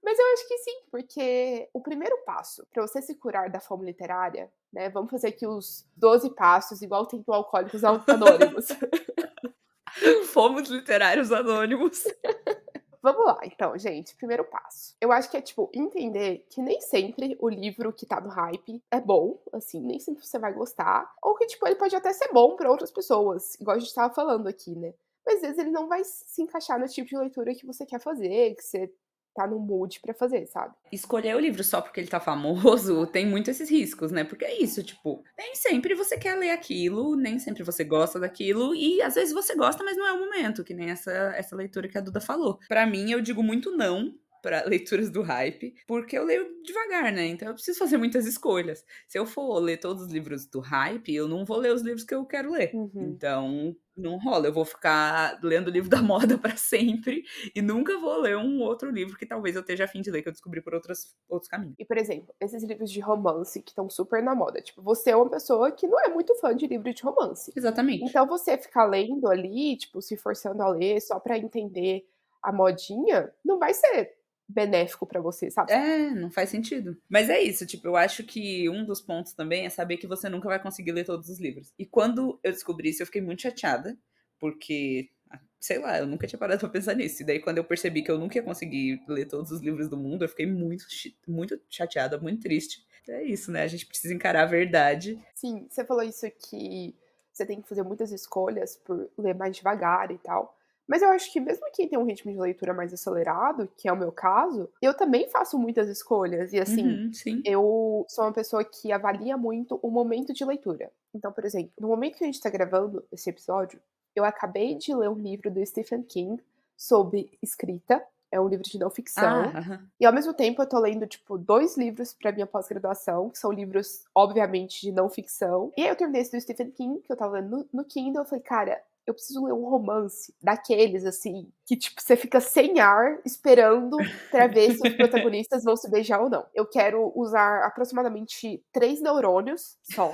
Mas 0.02 0.18
eu 0.18 0.26
acho 0.34 0.46
que 0.46 0.58
sim, 0.58 0.80
porque 0.92 1.68
o 1.72 1.80
primeiro 1.80 2.16
passo 2.24 2.64
pra 2.72 2.82
você 2.86 3.02
se 3.02 3.16
curar 3.16 3.50
da 3.50 3.58
fome 3.58 3.84
literária, 3.86 4.48
né, 4.74 4.90
vamos 4.90 5.10
fazer 5.10 5.28
aqui 5.28 5.46
os 5.46 5.86
12 5.96 6.30
passos, 6.30 6.82
igual 6.82 7.06
tem 7.06 7.22
do 7.22 7.32
Alcoólicos 7.32 7.84
An 7.84 8.02
Anônimos. 8.06 8.66
Fomos 10.32 10.68
literários 10.68 11.30
anônimos. 11.30 12.02
Vamos 13.00 13.26
lá, 13.26 13.38
então, 13.44 13.76
gente, 13.76 14.16
primeiro 14.16 14.44
passo. 14.44 14.96
Eu 14.98 15.12
acho 15.12 15.30
que 15.30 15.36
é, 15.36 15.40
tipo, 15.42 15.70
entender 15.74 16.46
que 16.48 16.62
nem 16.62 16.80
sempre 16.80 17.36
o 17.38 17.50
livro 17.50 17.92
que 17.92 18.06
tá 18.06 18.18
no 18.18 18.30
hype 18.30 18.82
é 18.90 18.98
bom, 18.98 19.38
assim, 19.52 19.78
nem 19.78 20.00
sempre 20.00 20.26
você 20.26 20.38
vai 20.38 20.54
gostar, 20.54 21.12
ou 21.22 21.34
que, 21.34 21.46
tipo, 21.46 21.66
ele 21.66 21.74
pode 21.74 21.94
até 21.94 22.10
ser 22.14 22.32
bom 22.32 22.56
pra 22.56 22.70
outras 22.70 22.90
pessoas, 22.90 23.60
igual 23.60 23.76
a 23.76 23.78
gente 23.78 23.88
estava 23.88 24.12
falando 24.12 24.46
aqui, 24.46 24.74
né. 24.74 24.94
Mas 25.26 25.36
às 25.36 25.42
vezes 25.42 25.58
ele 25.58 25.70
não 25.70 25.86
vai 25.86 26.02
se 26.02 26.40
encaixar 26.40 26.80
no 26.80 26.88
tipo 26.88 27.10
de 27.10 27.18
leitura 27.18 27.54
que 27.54 27.66
você 27.66 27.84
quer 27.84 28.00
fazer, 28.00 28.54
que 28.54 28.62
você 28.62 28.90
tá 29.34 29.46
no 29.46 29.58
mood 29.58 30.00
pra 30.00 30.14
fazer, 30.14 30.46
sabe. 30.46 30.74
Escolher 30.92 31.36
o 31.36 31.40
livro 31.40 31.62
só 31.64 31.80
porque 31.80 32.00
ele 32.00 32.08
tá 32.08 32.20
famoso 32.20 33.06
tem 33.08 33.26
muito 33.26 33.50
esses 33.50 33.68
riscos, 33.70 34.10
né, 34.10 34.24
porque 34.24 34.44
é 34.44 34.62
isso, 34.62 34.82
tipo, 34.82 35.22
nem 35.36 35.54
sempre 35.54 35.94
você 35.94 36.16
quer 36.16 36.36
ler 36.36 36.50
aquilo, 36.50 37.16
nem 37.16 37.38
sempre 37.38 37.62
você 37.62 37.84
gosta 37.84 38.18
daquilo 38.18 38.74
e 38.74 39.02
às 39.02 39.14
vezes 39.14 39.34
você 39.34 39.54
gosta, 39.54 39.84
mas 39.84 39.96
não 39.96 40.06
é 40.06 40.12
o 40.12 40.20
momento, 40.20 40.64
que 40.64 40.74
nem 40.74 40.90
essa 40.90 41.12
essa 41.34 41.56
leitura 41.56 41.88
que 41.88 41.98
a 41.98 42.00
Duda 42.00 42.20
falou. 42.20 42.58
Pra 42.68 42.86
mim, 42.86 43.10
eu 43.10 43.20
digo 43.20 43.42
muito 43.42 43.70
não 43.70 44.14
pra 44.44 44.62
leituras 44.68 45.10
do 45.10 45.22
hype, 45.22 45.74
porque 45.86 46.16
eu 46.16 46.24
leio 46.24 46.62
devagar, 46.62 47.10
né, 47.10 47.26
então 47.26 47.48
eu 47.48 47.54
preciso 47.54 47.78
fazer 47.78 47.96
muitas 47.96 48.26
escolhas. 48.26 48.84
Se 49.08 49.18
eu 49.18 49.24
for 49.24 49.58
ler 49.58 49.78
todos 49.78 50.04
os 50.04 50.12
livros 50.12 50.46
do 50.46 50.60
hype, 50.60 51.14
eu 51.14 51.26
não 51.26 51.44
vou 51.44 51.56
ler 51.56 51.72
os 51.72 51.80
livros 51.80 52.04
que 52.04 52.14
eu 52.14 52.24
quero 52.26 52.52
ler. 52.52 52.70
Uhum. 52.74 53.14
Então, 53.14 53.74
não 53.96 54.18
rola, 54.18 54.46
eu 54.46 54.52
vou 54.52 54.64
ficar 54.64 55.38
lendo 55.42 55.68
o 55.68 55.70
livro 55.70 55.88
da 55.88 56.02
moda 56.02 56.36
pra 56.36 56.56
sempre 56.56 57.22
e 57.54 57.62
nunca 57.62 57.98
vou 57.98 58.20
ler 58.20 58.36
um 58.36 58.60
outro 58.60 58.90
livro 58.90 59.16
que 59.16 59.24
talvez 59.24 59.54
eu 59.54 59.62
esteja 59.62 59.84
a 59.84 59.88
fim 59.88 60.02
de 60.02 60.10
ler, 60.10 60.22
que 60.22 60.28
eu 60.28 60.32
descobri 60.32 60.60
por 60.60 60.74
outras 60.74 61.14
outros 61.28 61.48
caminhos. 61.48 61.76
E, 61.78 61.84
por 61.84 61.96
exemplo, 61.96 62.34
esses 62.40 62.62
livros 62.62 62.90
de 62.90 63.00
romance 63.00 63.62
que 63.62 63.70
estão 63.70 63.88
super 63.88 64.22
na 64.22 64.34
moda, 64.34 64.60
tipo, 64.60 64.82
você 64.82 65.10
é 65.10 65.16
uma 65.16 65.30
pessoa 65.30 65.72
que 65.72 65.86
não 65.86 65.98
é 66.00 66.08
muito 66.08 66.34
fã 66.36 66.54
de 66.54 66.66
livro 66.66 66.92
de 66.92 67.02
romance. 67.02 67.52
Exatamente. 67.56 68.04
Então 68.04 68.26
você 68.26 68.58
ficar 68.58 68.84
lendo 68.84 69.28
ali, 69.28 69.76
tipo, 69.76 70.02
se 70.02 70.16
forçando 70.16 70.62
a 70.62 70.68
ler 70.68 71.00
só 71.00 71.18
pra 71.18 71.38
entender 71.38 72.04
a 72.42 72.52
modinha, 72.52 73.32
não 73.42 73.58
vai 73.58 73.72
ser 73.72 74.12
benéfico 74.54 75.06
pra 75.06 75.20
você, 75.20 75.50
sabe. 75.50 75.72
É, 75.72 76.10
não 76.10 76.30
faz 76.30 76.48
sentido. 76.48 76.96
Mas 77.08 77.28
é 77.28 77.40
isso, 77.40 77.66
tipo, 77.66 77.86
eu 77.88 77.96
acho 77.96 78.22
que 78.22 78.68
um 78.70 78.84
dos 78.84 79.00
pontos 79.00 79.32
também 79.32 79.66
é 79.66 79.70
saber 79.70 79.96
que 79.96 80.06
você 80.06 80.28
nunca 80.28 80.48
vai 80.48 80.62
conseguir 80.62 80.92
ler 80.92 81.04
todos 81.04 81.28
os 81.28 81.40
livros. 81.40 81.72
E 81.78 81.84
quando 81.84 82.38
eu 82.42 82.52
descobri 82.52 82.90
isso, 82.90 83.02
eu 83.02 83.06
fiquei 83.06 83.20
muito 83.20 83.42
chateada, 83.42 83.98
porque, 84.38 85.10
ah, 85.30 85.40
sei 85.58 85.78
lá, 85.78 85.98
eu 85.98 86.06
nunca 86.06 86.26
tinha 86.26 86.38
parado 86.38 86.60
pra 86.60 86.68
pensar 86.68 86.94
nisso. 86.94 87.22
E 87.22 87.26
daí 87.26 87.40
quando 87.40 87.58
eu 87.58 87.64
percebi 87.64 88.02
que 88.02 88.10
eu 88.10 88.18
nunca 88.18 88.38
ia 88.38 88.42
conseguir 88.42 89.02
ler 89.08 89.26
todos 89.26 89.50
os 89.50 89.60
livros 89.60 89.88
do 89.88 89.96
mundo, 89.96 90.24
eu 90.24 90.28
fiquei 90.28 90.46
muito 90.46 90.84
muito 91.26 91.60
chateada, 91.68 92.18
muito 92.18 92.42
triste. 92.42 92.84
É 93.08 93.22
isso, 93.22 93.50
né, 93.50 93.62
a 93.62 93.66
gente 93.66 93.84
precisa 93.84 94.14
encarar 94.14 94.44
a 94.44 94.46
verdade. 94.46 95.20
Sim, 95.34 95.66
você 95.68 95.84
falou 95.84 96.02
isso 96.02 96.26
que 96.48 96.94
você 97.30 97.44
tem 97.44 97.60
que 97.60 97.68
fazer 97.68 97.82
muitas 97.82 98.12
escolhas 98.12 98.76
por 98.76 99.10
ler 99.18 99.34
mais 99.34 99.56
devagar 99.56 100.10
e 100.10 100.18
tal. 100.18 100.56
Mas 100.86 101.02
eu 101.02 101.08
acho 101.10 101.32
que 101.32 101.40
mesmo 101.40 101.64
quem 101.72 101.88
tem 101.88 101.98
um 101.98 102.04
ritmo 102.04 102.32
de 102.32 102.38
leitura 102.38 102.74
mais 102.74 102.92
acelerado, 102.92 103.68
que 103.76 103.88
é 103.88 103.92
o 103.92 103.96
meu 103.96 104.12
caso, 104.12 104.70
eu 104.82 104.94
também 104.94 105.28
faço 105.28 105.58
muitas 105.58 105.88
escolhas. 105.88 106.52
E 106.52 106.60
assim, 106.60 107.00
Uhum, 107.26 107.44
eu 107.44 108.04
sou 108.08 108.24
uma 108.24 108.32
pessoa 108.32 108.64
que 108.64 108.92
avalia 108.92 109.36
muito 109.36 109.78
o 109.82 109.90
momento 109.90 110.32
de 110.32 110.44
leitura. 110.44 110.90
Então, 111.14 111.32
por 111.32 111.44
exemplo, 111.44 111.72
no 111.78 111.88
momento 111.88 112.16
que 112.18 112.24
a 112.24 112.26
gente 112.26 112.40
tá 112.40 112.50
gravando 112.50 113.04
esse 113.12 113.30
episódio, 113.30 113.80
eu 114.14 114.24
acabei 114.24 114.74
de 114.76 114.94
ler 114.94 115.08
um 115.08 115.14
livro 115.18 115.50
do 115.50 115.64
Stephen 115.64 116.02
King 116.02 116.42
sobre 116.76 117.30
escrita. 117.42 118.04
É 118.30 118.40
um 118.40 118.48
livro 118.48 118.64
de 118.68 118.78
não 118.78 118.90
ficção. 118.90 119.52
Ah, 119.52 119.58
aham. 119.58 119.90
E 120.00 120.04
ao 120.06 120.12
mesmo 120.12 120.34
tempo 120.34 120.60
eu 120.60 120.68
tô 120.68 120.78
lendo, 120.80 121.06
tipo, 121.06 121.38
2 121.38 121.76
livros 121.76 122.12
pra 122.12 122.32
minha 122.32 122.46
pós-graduação, 122.46 123.30
que 123.30 123.38
são 123.38 123.52
livros, 123.52 124.04
obviamente, 124.14 124.80
de 124.80 124.90
não 124.92 125.08
ficção. 125.08 125.72
E 125.76 125.82
aí 125.82 125.88
eu 125.88 125.96
terminei 125.96 126.22
esse 126.22 126.32
do 126.32 126.40
Stephen 126.40 126.70
King, 126.72 127.00
que 127.00 127.10
eu 127.12 127.14
estava 127.14 127.34
lendo 127.34 127.50
no 127.58 127.68
no 127.72 127.84
Kindle, 127.84 128.22
eu 128.22 128.26
falei: 128.26 128.42
"Cara, 128.42 128.82
eu 129.06 129.14
preciso 129.14 129.44
ler 129.44 129.52
um 129.52 129.68
romance 129.68 130.34
daqueles, 130.42 131.04
assim, 131.04 131.50
que 131.66 131.76
tipo, 131.76 132.00
você 132.00 132.16
fica 132.16 132.40
sem 132.40 132.80
ar, 132.80 133.20
esperando 133.24 133.96
pra 134.30 134.46
ver 134.46 134.74
se 134.74 134.88
os 134.88 134.94
protagonistas 134.96 135.64
vão 135.64 135.76
se 135.76 135.90
beijar 135.90 136.20
ou 136.20 136.30
não. 136.30 136.46
Eu 136.54 136.66
quero 136.66 137.12
usar 137.14 137.64
aproximadamente 137.64 138.64
3 138.72 139.02
neurônios 139.02 139.76
só, 139.82 140.10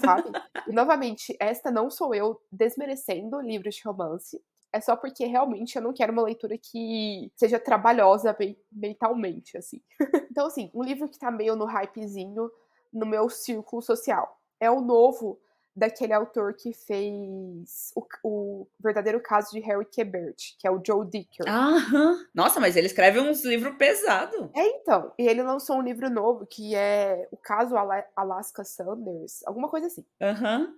sabe. 0.00 0.30
E 0.66 0.72
novamente, 0.72 1.36
esta 1.38 1.70
não 1.70 1.90
sou 1.90 2.14
eu 2.14 2.40
desmerecendo 2.50 3.40
livros 3.40 3.74
de 3.74 3.82
romance, 3.84 4.40
é 4.74 4.80
só 4.80 4.96
porque 4.96 5.24
realmente 5.24 5.76
eu 5.76 5.82
não 5.82 5.92
quero 5.92 6.12
uma 6.12 6.24
leitura 6.24 6.58
que 6.58 7.30
seja 7.36 7.60
trabalhosa 7.60 8.34
men 8.38 8.56
mentalmente, 8.72 9.56
assim. 9.56 9.80
Então 10.30 10.48
assim, 10.48 10.68
um 10.74 10.82
livro 10.82 11.08
que 11.08 11.16
tá 11.16 11.30
meio 11.30 11.54
no 11.54 11.64
hypezinho 11.64 12.50
no 12.92 13.06
meu 13.06 13.28
círculo 13.28 13.80
social, 13.80 14.36
é 14.58 14.68
o 14.68 14.80
novo 14.80 15.38
daquele 15.76 16.12
autor 16.12 16.54
que 16.54 16.72
fez 16.72 17.92
o 17.94 18.04
o 18.22 18.66
Verdadeiro 18.80 19.20
Caso 19.20 19.50
de 19.50 19.60
Harry 19.60 19.84
Quebert, 19.84 20.56
que 20.58 20.66
é 20.66 20.70
o 20.70 20.80
Joe 20.84 21.06
Dicker. 21.06 21.46
Aham. 21.48 22.24
Nossa, 22.34 22.60
mas 22.60 22.76
ele 22.76 22.86
escreve 22.86 23.20
uns 23.20 23.44
livro 23.44 23.76
pesado. 23.76 24.50
É, 24.54 24.66
então. 24.66 25.12
E 25.18 25.26
ele 25.26 25.42
lançou 25.42 25.76
um 25.76 25.82
livro 25.82 26.08
novo 26.08 26.46
que 26.46 26.74
é 26.74 27.26
O 27.30 27.36
Caso 27.36 27.76
Ala 27.76 28.04
Alaska 28.16 28.64
Sanders, 28.64 29.42
alguma 29.46 29.68
coisa 29.68 29.86
assim. 29.86 30.04
Aham. 30.20 30.74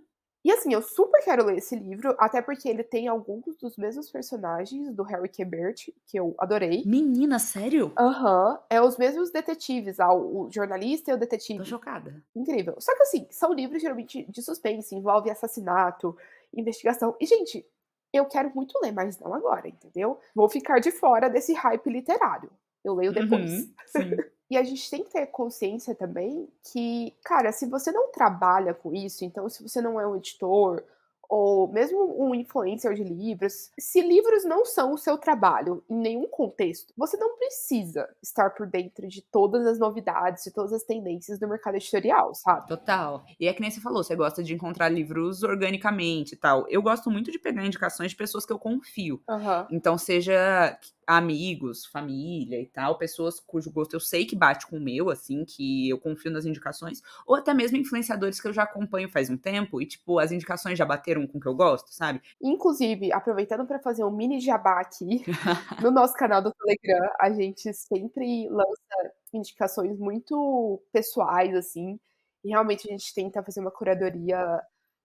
E 0.46 0.52
assim, 0.52 0.72
eu 0.72 0.80
super 0.80 1.20
quero 1.24 1.44
ler 1.44 1.58
esse 1.58 1.74
livro, 1.74 2.14
até 2.20 2.40
porque 2.40 2.68
ele 2.68 2.84
tem 2.84 3.08
alguns 3.08 3.56
dos 3.60 3.76
mesmos 3.76 4.08
personagens 4.08 4.94
do 4.94 5.02
Harry 5.02 5.28
Quebert, 5.28 5.88
que 6.06 6.16
eu 6.16 6.36
adorei. 6.38 6.84
Menina, 6.86 7.36
sério? 7.40 7.92
Aham. 7.98 8.56
É 8.70 8.80
os 8.80 8.96
mesmos 8.96 9.32
detetives, 9.32 9.98
ah, 9.98 10.14
o 10.14 10.48
jornalista 10.48 11.10
e 11.10 11.14
o 11.14 11.16
Tô 11.16 11.20
detetive. 11.20 11.64
chocada. 11.64 12.22
Incrível. 12.32 12.76
Só 12.78 12.94
que 12.94 13.02
assim, 13.02 13.26
são 13.28 13.52
livros 13.52 13.82
geralmente 13.82 14.24
de 14.30 14.40
suspense, 14.40 14.94
envolve 14.94 15.28
assassinato, 15.28 16.16
investigação. 16.54 17.16
E, 17.20 17.26
gente, 17.26 17.66
eu 18.12 18.24
quero 18.26 18.52
muito 18.54 18.78
ler, 18.80 18.92
mas 18.92 19.18
não 19.18 19.34
agora, 19.34 19.66
entendeu. 19.66 20.20
Vou 20.32 20.48
ficar 20.48 20.78
de 20.78 20.92
fora 20.92 21.28
desse 21.28 21.54
hype 21.54 21.90
literário. 21.90 22.52
Eu 22.84 22.94
leio 22.94 23.12
depois. 23.12 23.50
Uhum, 23.50 23.74
sim. 23.88 24.10
E 24.50 24.56
a 24.56 24.62
gente 24.62 24.88
tem 24.90 25.02
que 25.02 25.10
ter 25.10 25.26
consciência 25.26 25.94
também 25.94 26.48
que, 26.72 27.12
cara, 27.24 27.50
se 27.52 27.66
você 27.66 27.90
não 27.90 28.10
trabalha 28.12 28.72
com 28.74 28.94
isso, 28.94 29.24
então 29.24 29.48
se 29.48 29.62
você 29.62 29.80
não 29.80 30.00
é 30.00 30.06
um 30.06 30.16
editor 30.16 30.84
ou 31.28 31.66
mesmo 31.72 32.14
um 32.22 32.34
influencer 32.34 32.94
de 32.94 33.02
livros, 33.02 33.70
se 33.78 34.00
livros 34.00 34.44
não 34.44 34.64
são 34.64 34.92
o 34.92 34.98
seu 34.98 35.18
trabalho 35.18 35.82
em 35.90 35.96
nenhum 35.96 36.28
contexto, 36.28 36.94
você 36.96 37.16
não 37.16 37.36
precisa 37.36 38.08
estar 38.22 38.50
por 38.50 38.66
dentro 38.68 39.08
de 39.08 39.22
todas 39.22 39.66
as 39.66 39.78
novidades, 39.78 40.44
de 40.44 40.52
todas 40.52 40.72
as 40.72 40.84
tendências 40.84 41.38
do 41.40 41.48
mercado 41.48 41.74
editorial, 41.74 42.32
sabe. 42.34 42.68
Total. 42.68 43.24
E 43.38 43.46
é 43.46 43.54
que 43.54 43.60
nem 43.60 43.70
você 43.70 43.80
falou, 43.80 44.02
você 44.02 44.16
gosta 44.16 44.42
de 44.42 44.52
encontrar 44.52 44.88
livros 44.88 45.44
organicamente 45.44 46.34
e 46.34 46.36
tal. 46.36 46.66
Eu 46.68 46.82
gosto 46.82 47.10
muito 47.10 47.30
de 47.30 47.38
pegar 47.38 47.64
indicações 47.64 48.10
de 48.10 48.16
pessoas 48.16 48.44
que 48.44 48.52
eu 48.52 48.58
confio. 48.58 49.22
Aham. 49.28 49.70
Então, 49.70 49.96
seja 49.96 50.76
amigos, 51.06 51.86
família 51.86 52.60
e 52.60 52.66
tal, 52.66 52.98
pessoas 52.98 53.38
cujo 53.38 53.70
gosto 53.70 53.94
eu 53.94 54.00
sei 54.00 54.26
que 54.26 54.34
bate 54.34 54.66
com 54.66 54.76
o 54.76 54.80
meu, 54.80 55.08
assim, 55.10 55.44
que 55.44 55.88
eu 55.88 55.98
confio 55.98 56.30
nas 56.30 56.44
indicações, 56.44 57.00
ou 57.26 57.36
até 57.36 57.54
mesmo 57.54 57.76
influenciadores 57.76 58.40
que 58.40 58.48
eu 58.48 58.52
já 58.52 58.64
acompanho 58.64 59.08
faz 59.08 59.30
um 59.30 59.36
tempo 59.36 59.80
e, 59.80 59.86
tipo, 59.86 60.18
as 60.18 60.32
indicações 60.32 60.76
já 60.78 60.84
bateram 60.84 61.26
com 61.26 61.38
o 61.38 61.40
que 61.40 61.46
eu 61.46 61.54
gosto, 61.54 61.92
sabe. 61.92 62.20
Inclusive, 62.42 63.12
aproveitando 63.12 63.66
pra 63.66 63.78
fazer 63.78 64.04
um 64.04 64.10
mini 64.10 64.40
jabá 64.40 64.80
aqui, 64.80 65.22
no 65.86 65.90
nosso 65.90 66.14
canal 66.14 66.42
do 66.42 66.52
Telegram, 66.52 67.08
a 67.20 67.30
gente 67.30 67.72
sempre 67.72 68.48
lança 68.48 69.12
indicações 69.32 69.98
muito 69.98 70.82
pessoais, 70.92 71.54
assim, 71.54 71.98
e 72.44 72.48
realmente 72.50 72.88
a 72.88 72.92
gente 72.92 73.12
tenta 73.14 73.42
fazer 73.42 73.60
uma 73.60 73.70
curadoria 73.70 74.60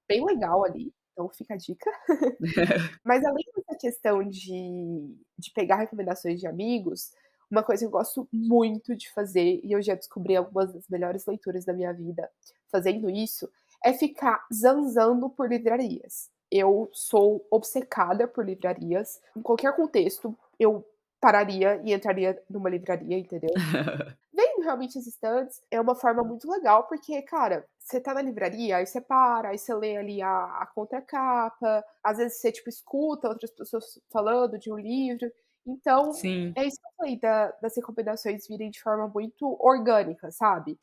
bem 0.08 0.26
legal 0.26 0.64
ali, 0.66 0.94
então 1.12 1.30
fica 1.30 1.54
a 1.54 1.58
dica. 1.58 1.90
Mas 3.06 3.24
além 3.26 3.46
dessa 3.56 3.78
questão 3.80 4.24
de 4.24 5.16
de 5.38 5.52
pegar 5.54 5.78
recomendações 5.78 6.40
de 6.40 6.48
amigos, 6.48 7.12
uma 7.50 7.64
coisa 7.64 7.82
que 7.82 7.88
eu 7.88 7.92
gosto 7.92 8.28
muito 8.32 8.96
de 8.96 9.12
fazer, 9.12 9.60
e 9.64 9.72
eu 9.74 9.82
já 9.82 9.96
descobri 9.96 10.36
algumas 10.36 10.72
das 10.74 10.88
melhores 10.88 11.26
leituras 11.26 11.66
da 11.66 11.74
minha 11.74 11.92
vida 11.94 12.30
fazendo 12.72 13.10
isso, 13.10 13.50
é 13.84 13.92
ficar 13.94 14.46
zanzando 14.54 15.30
por 15.30 15.50
livrarias. 15.50 16.30
Eu 16.52 16.90
sou 16.94 17.46
obcecada 17.52 18.28
por 18.28 18.46
livrarias. 18.46 19.22
Em 19.36 19.42
qualquer 19.42 19.76
contexto, 19.76 20.38
eu 20.60 20.86
pararia 21.22 21.80
e 21.86 21.94
entraria 21.94 22.42
numa 22.50 22.70
livraria, 22.70 23.18
entendeu? 23.18 23.52
Vendo 24.34 24.64
realmente 24.64 24.98
as 24.98 25.06
estantes 25.06 25.62
é 25.70 25.80
uma 25.80 25.94
forma 25.94 26.24
muito 26.24 26.50
legal, 26.50 26.88
porque, 26.88 27.22
cara, 27.22 27.66
você 27.78 28.02
tá 28.02 28.14
na 28.14 28.24
livraria, 28.24 28.78
aí 28.78 28.88
você 28.88 29.00
para, 29.00 29.50
aí 29.50 29.58
você 29.58 29.74
lê 29.74 29.98
ali 29.98 30.22
a, 30.22 30.28
a 30.30 30.66
contracapa, 30.74 31.86
às 32.04 32.18
vezes 32.18 32.40
você, 32.40 32.52
tipo, 32.52 32.70
escuta 32.70 33.30
outras 33.30 33.52
pessoas 33.52 34.00
falando 34.12 34.58
de 34.58 34.74
um 34.74 34.78
livro. 34.78 35.32
Então, 35.66 36.12
Sim. 36.12 36.54
é 36.56 36.66
isso 36.66 36.78
que 36.82 36.88
eu 36.88 36.94
falei, 36.98 37.20
da, 37.20 37.52
das 37.62 37.76
recomendações 37.76 38.48
virem 38.48 38.72
de 38.72 38.82
forma 38.82 39.08
muito 39.08 39.56
orgânica, 39.60 40.32
sabe? 40.32 40.80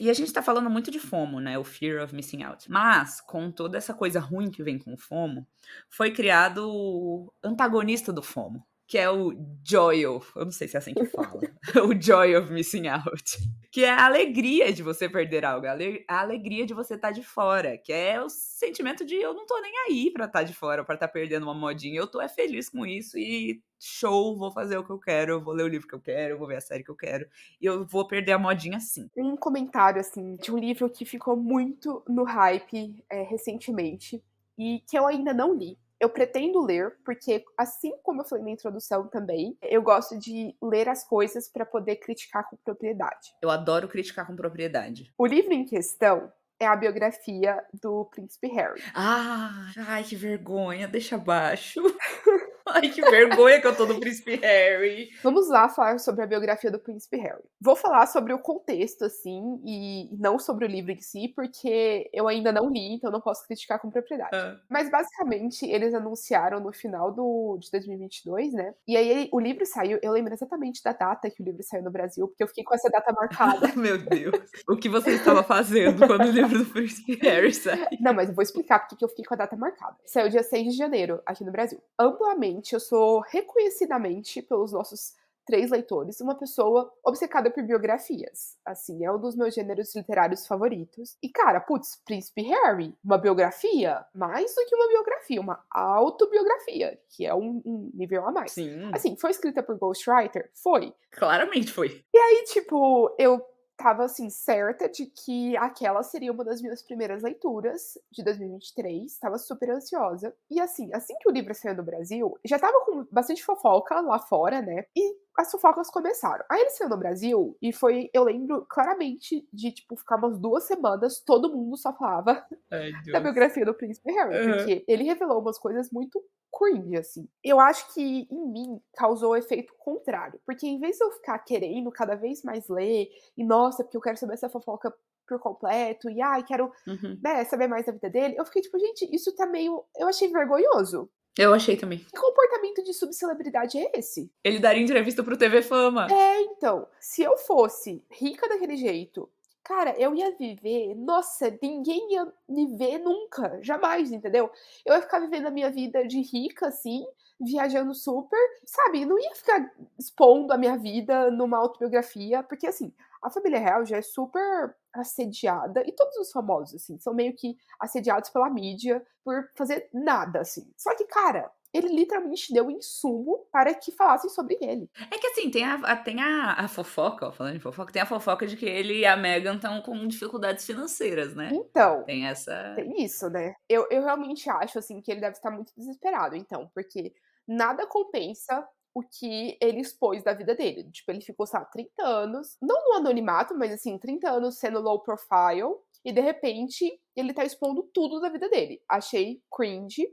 E 0.00 0.08
a 0.08 0.14
gente 0.14 0.32
tá 0.32 0.42
falando 0.42 0.70
muito 0.70 0.90
de 0.90 0.98
FOMO, 0.98 1.40
né? 1.40 1.58
O 1.58 1.62
Fear 1.62 2.02
of 2.02 2.14
Missing 2.14 2.42
Out. 2.42 2.70
Mas, 2.70 3.20
com 3.20 3.52
toda 3.52 3.76
essa 3.76 3.92
coisa 3.92 4.18
ruim 4.18 4.50
que 4.50 4.62
vem 4.62 4.78
com 4.78 4.94
o 4.94 4.96
FOMO, 4.96 5.46
foi 5.90 6.10
criado 6.10 6.66
o 6.66 7.30
antagonista 7.44 8.10
do 8.10 8.22
FOMO, 8.22 8.66
que 8.90 8.98
é 8.98 9.08
o 9.08 9.32
Joy 9.62 10.04
of, 10.04 10.32
eu 10.34 10.44
não 10.44 10.50
sei 10.50 10.66
se 10.66 10.74
é 10.74 10.78
assim 10.78 10.92
que 10.92 11.06
fala, 11.06 11.38
o 11.86 12.02
Joy 12.02 12.34
of 12.34 12.52
Missing 12.52 12.88
Out, 12.88 13.38
que 13.70 13.84
é 13.84 13.90
a 13.90 14.04
alegria 14.04 14.72
de 14.72 14.82
você 14.82 15.08
perder 15.08 15.44
algo, 15.44 15.64
a 16.08 16.20
alegria 16.20 16.66
de 16.66 16.74
você 16.74 16.96
estar 16.96 17.10
tá 17.10 17.14
de 17.14 17.22
fora, 17.22 17.78
que 17.78 17.92
é 17.92 18.20
o 18.20 18.28
sentimento 18.28 19.04
de 19.04 19.14
eu 19.14 19.32
não 19.32 19.46
tô 19.46 19.60
nem 19.60 19.72
aí 19.86 20.10
pra 20.10 20.24
estar 20.24 20.40
tá 20.40 20.42
de 20.42 20.52
fora, 20.52 20.84
pra 20.84 20.96
estar 20.96 21.06
tá 21.06 21.12
perdendo 21.12 21.44
uma 21.44 21.54
modinha, 21.54 22.00
eu 22.00 22.08
tô 22.08 22.20
é 22.20 22.28
feliz 22.28 22.68
com 22.68 22.84
isso 22.84 23.16
e 23.16 23.62
show, 23.78 24.36
vou 24.36 24.50
fazer 24.50 24.76
o 24.76 24.84
que 24.84 24.90
eu 24.90 24.98
quero, 24.98 25.40
vou 25.40 25.54
ler 25.54 25.62
o 25.62 25.68
livro 25.68 25.86
que 25.86 25.94
eu 25.94 26.00
quero, 26.00 26.36
vou 26.36 26.48
ver 26.48 26.56
a 26.56 26.60
série 26.60 26.82
que 26.82 26.90
eu 26.90 26.96
quero, 26.96 27.28
e 27.60 27.66
eu 27.66 27.86
vou 27.86 28.08
perder 28.08 28.32
a 28.32 28.38
modinha 28.40 28.80
sim. 28.80 29.08
Um 29.16 29.36
comentário, 29.36 30.00
assim, 30.00 30.34
de 30.34 30.50
um 30.50 30.58
livro 30.58 30.90
que 30.90 31.04
ficou 31.04 31.36
muito 31.36 32.02
no 32.08 32.24
hype 32.24 33.04
é, 33.08 33.22
recentemente, 33.22 34.20
e 34.58 34.80
que 34.80 34.98
eu 34.98 35.06
ainda 35.06 35.32
não 35.32 35.54
li, 35.54 35.78
eu 36.00 36.08
pretendo 36.08 36.64
ler, 36.64 36.96
porque 37.04 37.44
assim 37.56 37.92
como 38.02 38.22
eu 38.22 38.24
falei 38.24 38.44
na 38.44 38.50
introdução 38.50 39.06
também, 39.06 39.56
eu 39.62 39.82
gosto 39.82 40.18
de 40.18 40.56
ler 40.62 40.88
as 40.88 41.04
coisas 41.06 41.48
para 41.48 41.66
poder 41.66 41.96
criticar 41.96 42.48
com 42.48 42.56
propriedade. 42.56 43.34
Eu 43.42 43.50
adoro 43.50 43.86
criticar 43.86 44.26
com 44.26 44.34
propriedade. 44.34 45.12
O 45.18 45.26
livro 45.26 45.52
em 45.52 45.64
questão 45.64 46.32
é 46.58 46.66
a 46.66 46.76
biografia 46.76 47.62
do 47.82 48.04
príncipe 48.06 48.48
Harry. 48.48 48.82
Ah, 48.94 49.70
ai 49.88 50.04
que 50.04 50.16
vergonha, 50.16 50.88
deixa 50.88 51.16
abaixo. 51.16 51.80
Ai, 52.74 52.88
que 52.88 53.02
vergonha 53.02 53.60
que 53.60 53.66
eu 53.66 53.76
tô 53.76 53.86
do 53.86 53.98
Príncipe 53.98 54.36
Harry. 54.36 55.10
Vamos 55.22 55.48
lá 55.48 55.68
falar 55.68 55.98
sobre 55.98 56.22
a 56.22 56.26
biografia 56.26 56.70
do 56.70 56.78
Príncipe 56.78 57.16
Harry. 57.18 57.42
Vou 57.60 57.76
falar 57.76 58.06
sobre 58.06 58.32
o 58.32 58.38
contexto, 58.38 59.04
assim, 59.04 59.60
e 59.64 60.08
não 60.12 60.38
sobre 60.38 60.64
o 60.64 60.68
livro 60.68 60.92
em 60.92 61.00
si, 61.00 61.32
porque 61.34 62.08
eu 62.12 62.28
ainda 62.28 62.52
não 62.52 62.70
li, 62.70 62.94
então 62.94 63.10
não 63.10 63.20
posso 63.20 63.46
criticar 63.46 63.80
com 63.80 63.90
propriedade. 63.90 64.30
Ah. 64.34 64.56
Mas, 64.68 64.90
basicamente, 64.90 65.66
eles 65.66 65.94
anunciaram 65.94 66.60
no 66.60 66.72
final 66.72 67.12
do, 67.12 67.58
de 67.58 67.70
2022, 67.70 68.52
né? 68.52 68.74
E 68.86 68.96
aí 68.96 69.28
o 69.32 69.40
livro 69.40 69.64
saiu, 69.66 69.98
eu 70.02 70.12
lembro 70.12 70.32
exatamente 70.32 70.82
da 70.82 70.92
data 70.92 71.30
que 71.30 71.42
o 71.42 71.44
livro 71.44 71.62
saiu 71.62 71.82
no 71.82 71.90
Brasil, 71.90 72.28
porque 72.28 72.42
eu 72.42 72.48
fiquei 72.48 72.64
com 72.64 72.74
essa 72.74 72.88
data 72.88 73.12
marcada. 73.12 73.72
Meu 73.76 73.98
Deus. 73.98 74.40
O 74.68 74.76
que 74.76 74.88
você 74.88 75.10
estava 75.12 75.42
fazendo 75.42 76.06
quando 76.06 76.26
o 76.26 76.30
livro 76.30 76.58
do 76.58 76.66
Príncipe 76.66 77.18
Harry 77.22 77.52
saiu? 77.52 77.86
Não, 78.00 78.14
mas 78.14 78.28
eu 78.28 78.34
vou 78.34 78.42
explicar 78.42 78.86
porque 78.86 79.04
eu 79.04 79.08
fiquei 79.08 79.24
com 79.24 79.34
a 79.34 79.36
data 79.36 79.56
marcada. 79.56 79.96
Saiu 80.04 80.28
dia 80.28 80.42
6 80.42 80.72
de 80.72 80.78
janeiro, 80.78 81.20
aqui 81.26 81.44
no 81.44 81.52
Brasil. 81.52 81.80
Amplamente 81.98 82.59
eu 82.74 82.80
sou 82.80 83.20
reconhecidamente 83.20 84.42
pelos 84.42 84.72
nossos 84.72 85.14
três 85.50 85.70
leitores, 85.70 86.20
uma 86.20 86.34
pessoa 86.36 86.92
obcecada 87.04 87.50
por 87.50 87.62
biografias. 87.64 88.56
Assim, 88.64 89.04
é 89.04 89.10
um 89.10 89.18
dos 89.18 89.34
meus 89.34 89.52
gêneros 89.52 89.94
literários 89.96 90.46
favoritos. 90.46 91.16
E, 91.20 91.28
cara, 91.28 91.60
putz, 91.60 92.00
Príncipe 92.04 92.42
Harry, 92.42 92.94
uma 93.04 93.18
biografia, 93.18 94.04
mais 94.14 94.54
do 94.54 94.64
que 94.64 94.76
uma 94.76 94.88
biografia, 94.88 95.40
uma 95.40 95.64
autobiografia, 95.70 97.00
que 97.08 97.26
é 97.26 97.34
um, 97.34 97.60
um 97.64 97.90
nível 97.94 98.26
a 98.26 98.30
mais. 98.30 98.52
Sim. 98.52 98.90
Assim, 98.92 99.16
foi 99.16 99.30
escrita 99.30 99.62
por 99.62 99.76
Ghostwriter? 99.76 100.50
Foi. 100.54 100.94
Claramente 101.10 101.72
foi. 101.72 102.04
E 102.14 102.18
aí, 102.18 102.44
tipo, 102.44 103.12
eu 103.18 103.44
tava 103.80 104.04
assim 104.04 104.28
certa 104.28 104.88
de 104.90 105.06
que 105.06 105.56
aquela 105.56 106.02
seria 106.02 106.30
uma 106.30 106.44
das 106.44 106.60
minhas 106.60 106.82
primeiras 106.82 107.22
leituras 107.22 107.96
de 108.12 108.22
2023, 108.22 109.18
tava 109.18 109.38
super 109.38 109.70
ansiosa. 109.70 110.34
E 110.50 110.60
assim, 110.60 110.92
assim 110.92 111.14
que 111.18 111.28
o 111.28 111.32
livro 111.32 111.54
saiu 111.54 111.74
no 111.74 111.82
Brasil, 111.82 112.38
já 112.44 112.58
tava 112.58 112.84
com 112.84 113.06
bastante 113.10 113.42
fofoca 113.42 113.98
lá 114.02 114.18
fora, 114.18 114.60
né? 114.60 114.84
E 114.94 115.16
as 115.36 115.50
fofocas 115.50 115.90
começaram. 115.90 116.44
Aí 116.50 116.60
ele 116.60 116.70
saiu 116.70 116.90
no 116.90 116.96
Brasil 116.96 117.56
e 117.62 117.72
foi, 117.72 118.10
eu 118.12 118.24
lembro 118.24 118.66
claramente 118.68 119.46
de, 119.52 119.72
tipo, 119.72 119.96
ficar 119.96 120.16
umas 120.16 120.38
duas 120.38 120.64
semanas, 120.64 121.20
todo 121.20 121.54
mundo 121.54 121.76
só 121.76 121.92
falava 121.94 122.44
Ai, 122.70 122.90
da 123.12 123.20
biografia 123.20 123.64
do 123.64 123.74
Príncipe 123.74 124.12
Harry, 124.12 124.36
uhum. 124.36 124.56
porque 124.56 124.84
ele 124.86 125.04
revelou 125.04 125.40
umas 125.40 125.58
coisas 125.58 125.90
muito 125.90 126.22
cringe, 126.52 126.96
assim. 126.96 127.28
Eu 127.42 127.60
acho 127.60 127.92
que 127.94 128.28
em 128.30 128.52
mim 128.52 128.80
causou 128.94 129.32
o 129.32 129.36
efeito 129.36 129.72
contrário, 129.78 130.40
porque 130.44 130.66
em 130.66 130.78
vez 130.78 130.96
de 130.96 131.04
eu 131.04 131.12
ficar 131.12 131.38
querendo 131.38 131.90
cada 131.90 132.14
vez 132.14 132.42
mais 132.42 132.68
ler, 132.68 133.08
e 133.36 133.44
nossa, 133.44 133.82
porque 133.82 133.96
eu 133.96 134.02
quero 134.02 134.16
saber 134.16 134.34
essa 134.34 134.48
fofoca 134.48 134.92
por 135.26 135.38
completo, 135.38 136.10
e 136.10 136.20
ai, 136.20 136.42
quero 136.42 136.72
uhum. 136.86 137.18
né, 137.22 137.44
saber 137.44 137.68
mais 137.68 137.86
da 137.86 137.92
vida 137.92 138.10
dele, 138.10 138.34
eu 138.36 138.44
fiquei 138.44 138.62
tipo, 138.62 138.78
gente, 138.78 139.08
isso 139.14 139.34
tá 139.34 139.46
meio. 139.46 139.84
Eu 139.96 140.08
achei 140.08 140.28
vergonhoso. 140.28 141.08
Eu 141.40 141.54
achei 141.54 141.74
também. 141.74 142.00
Que 142.00 142.20
comportamento 142.20 142.84
de 142.84 142.92
subcelebridade 142.92 143.78
é 143.78 143.90
esse? 143.98 144.30
Ele 144.44 144.58
daria 144.58 144.82
entrevista 144.82 145.22
pro 145.22 145.38
TV 145.38 145.62
Fama. 145.62 146.06
É, 146.10 146.42
então. 146.42 146.86
Se 147.00 147.22
eu 147.22 147.34
fosse 147.38 148.04
rica 148.10 148.46
daquele 148.46 148.76
jeito, 148.76 149.26
cara, 149.64 149.94
eu 149.98 150.14
ia 150.14 150.36
viver. 150.36 150.94
Nossa, 150.94 151.50
ninguém 151.62 152.12
ia 152.12 152.30
me 152.46 152.76
ver 152.76 152.98
nunca. 152.98 153.58
Jamais, 153.62 154.12
entendeu? 154.12 154.50
Eu 154.84 154.94
ia 154.94 155.00
ficar 155.00 155.18
vivendo 155.20 155.46
a 155.46 155.50
minha 155.50 155.70
vida 155.70 156.06
de 156.06 156.20
rica, 156.20 156.66
assim, 156.68 157.06
viajando 157.40 157.94
super, 157.94 158.38
sabe? 158.66 159.06
Não 159.06 159.18
ia 159.18 159.34
ficar 159.34 159.72
expondo 159.98 160.52
a 160.52 160.58
minha 160.58 160.76
vida 160.76 161.30
numa 161.30 161.56
autobiografia, 161.56 162.42
porque 162.42 162.66
assim, 162.66 162.92
a 163.22 163.30
família 163.30 163.58
real 163.58 163.84
já 163.84 163.98
é 163.98 164.02
super 164.02 164.74
assediada, 164.92 165.82
e 165.86 165.92
todos 165.92 166.16
os 166.16 166.32
famosos, 166.32 166.82
assim, 166.82 166.98
são 166.98 167.14
meio 167.14 167.34
que 167.34 167.56
assediados 167.78 168.30
pela 168.30 168.50
mídia 168.50 169.04
por 169.24 169.48
fazer 169.56 169.88
nada, 169.92 170.40
assim. 170.40 170.72
Só 170.76 170.94
que, 170.96 171.04
cara, 171.04 171.50
ele 171.72 171.88
literalmente 171.88 172.52
deu 172.52 172.70
insumo 172.70 173.46
para 173.52 173.72
que 173.74 173.92
falassem 173.92 174.28
sobre 174.28 174.58
ele. 174.60 174.90
É 175.10 175.18
que 175.18 175.26
assim, 175.28 175.50
tem 175.50 175.64
a, 175.64 175.96
tem 175.96 176.20
a, 176.20 176.54
a 176.54 176.68
fofoca, 176.68 177.28
ó, 177.28 177.32
falando 177.32 177.54
de 177.54 177.60
fofoca, 177.60 177.92
tem 177.92 178.02
a 178.02 178.06
fofoca 178.06 178.46
de 178.46 178.56
que 178.56 178.66
ele 178.66 179.00
e 179.00 179.06
a 179.06 179.16
Megan 179.16 179.56
estão 179.56 179.80
com 179.80 180.06
dificuldades 180.08 180.66
financeiras, 180.66 181.34
né? 181.34 181.50
Então. 181.52 182.02
Tem 182.04 182.26
essa. 182.26 182.74
Tem 182.74 183.02
isso, 183.02 183.30
né? 183.30 183.54
Eu, 183.68 183.86
eu 183.90 184.02
realmente 184.02 184.50
acho, 184.50 184.78
assim, 184.78 185.00
que 185.00 185.10
ele 185.10 185.20
deve 185.20 185.36
estar 185.36 185.50
muito 185.50 185.72
desesperado, 185.76 186.34
então, 186.34 186.68
porque 186.74 187.14
nada 187.46 187.86
compensa 187.86 188.66
o 188.94 189.02
que 189.02 189.56
ele 189.60 189.80
expôs 189.80 190.22
da 190.22 190.32
vida 190.32 190.54
dele. 190.54 190.90
Tipo, 190.90 191.10
ele 191.12 191.20
ficou, 191.20 191.46
sabe, 191.46 191.70
30 191.72 192.02
anos, 192.02 192.56
não 192.60 192.88
no 192.88 192.96
anonimato, 192.96 193.56
mas 193.56 193.72
assim, 193.72 193.98
30 193.98 194.30
anos 194.30 194.58
sendo 194.58 194.80
low 194.80 195.00
profile, 195.00 195.74
e 196.04 196.12
de 196.12 196.20
repente 196.20 196.98
ele 197.14 197.32
tá 197.32 197.44
expondo 197.44 197.82
tudo 197.94 198.20
da 198.20 198.28
vida 198.28 198.48
dele. 198.48 198.82
Achei 198.88 199.42
cringe, 199.54 200.08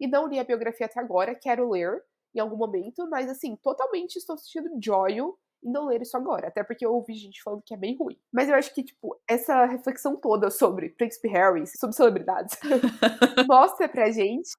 e 0.00 0.06
não 0.06 0.26
li 0.26 0.38
a 0.38 0.44
biografia 0.44 0.86
até 0.86 1.00
agora, 1.00 1.34
quero 1.34 1.70
ler 1.70 2.02
em 2.34 2.40
algum 2.40 2.56
momento, 2.56 3.08
mas 3.08 3.28
assim, 3.28 3.56
totalmente 3.56 4.16
estou 4.16 4.36
sentindo 4.38 4.70
joio 4.82 5.36
em 5.62 5.70
não 5.70 5.86
ler 5.86 6.02
isso 6.02 6.16
agora, 6.16 6.48
até 6.48 6.64
porque 6.64 6.84
eu 6.84 6.92
ouvi 6.92 7.14
gente 7.14 7.42
falando 7.42 7.62
que 7.62 7.74
é 7.74 7.76
bem 7.76 7.96
ruim. 7.96 8.18
Mas 8.32 8.48
eu 8.48 8.54
acho 8.56 8.74
que, 8.74 8.82
tipo, 8.82 9.16
essa 9.28 9.64
reflexão 9.66 10.16
toda 10.16 10.50
sobre 10.50 10.88
Príncipe 10.90 11.28
Harry, 11.28 11.64
sobre 11.66 11.94
celebridades, 11.94 12.58
mostra 13.48 13.88
pra 13.88 14.10
gente 14.10 14.50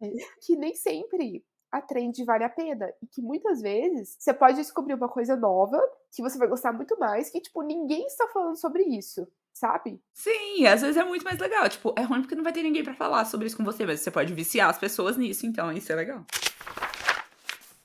que 0.46 0.56
nem 0.56 0.74
sempre 0.76 1.44
a 1.74 1.82
trend 1.82 2.24
vale 2.24 2.44
a 2.44 2.50
pena. 2.50 2.94
E 3.02 3.08
que 3.08 3.20
muitas 3.20 3.60
vezes 3.60 4.16
você 4.20 4.32
pode 4.32 4.58
descobrir 4.58 4.94
uma 4.94 5.10
coisa 5.10 5.36
nova 5.36 5.82
que 6.12 6.22
você 6.22 6.38
vai 6.38 6.48
gostar 6.48 6.72
muito 6.72 6.98
mais, 7.00 7.32
que, 7.32 7.42
tipo, 7.42 7.64
ninguém 7.64 8.06
está 8.06 8.28
falando 8.28 8.56
sobre 8.56 8.84
isso. 8.84 9.28
Sabe? 9.52 10.02
Sim, 10.14 10.66
às 10.66 10.82
vezes 10.82 10.98
é 10.98 11.04
muito 11.04 11.26
mais 11.26 11.40
legal. 11.40 11.68
Tipo, 11.68 11.94
é 11.98 12.04
ruim 12.04 12.22
porque 12.22 12.36
não 12.36 12.44
vai 12.44 12.54
ter 12.54 12.62
ninguém 12.64 12.84
para 12.84 12.94
falar 12.94 13.26
sobre 13.26 13.48
isso 13.48 13.58
com 13.58 13.64
você, 13.64 13.86
mas 13.86 14.02
você 14.02 14.12
pode 14.12 14.34
viciar 14.34 14.70
as 14.70 14.78
pessoas 14.78 15.18
nisso, 15.18 15.46
então 15.46 15.72
isso 15.72 15.92
é 15.92 15.96
legal. 15.96 16.24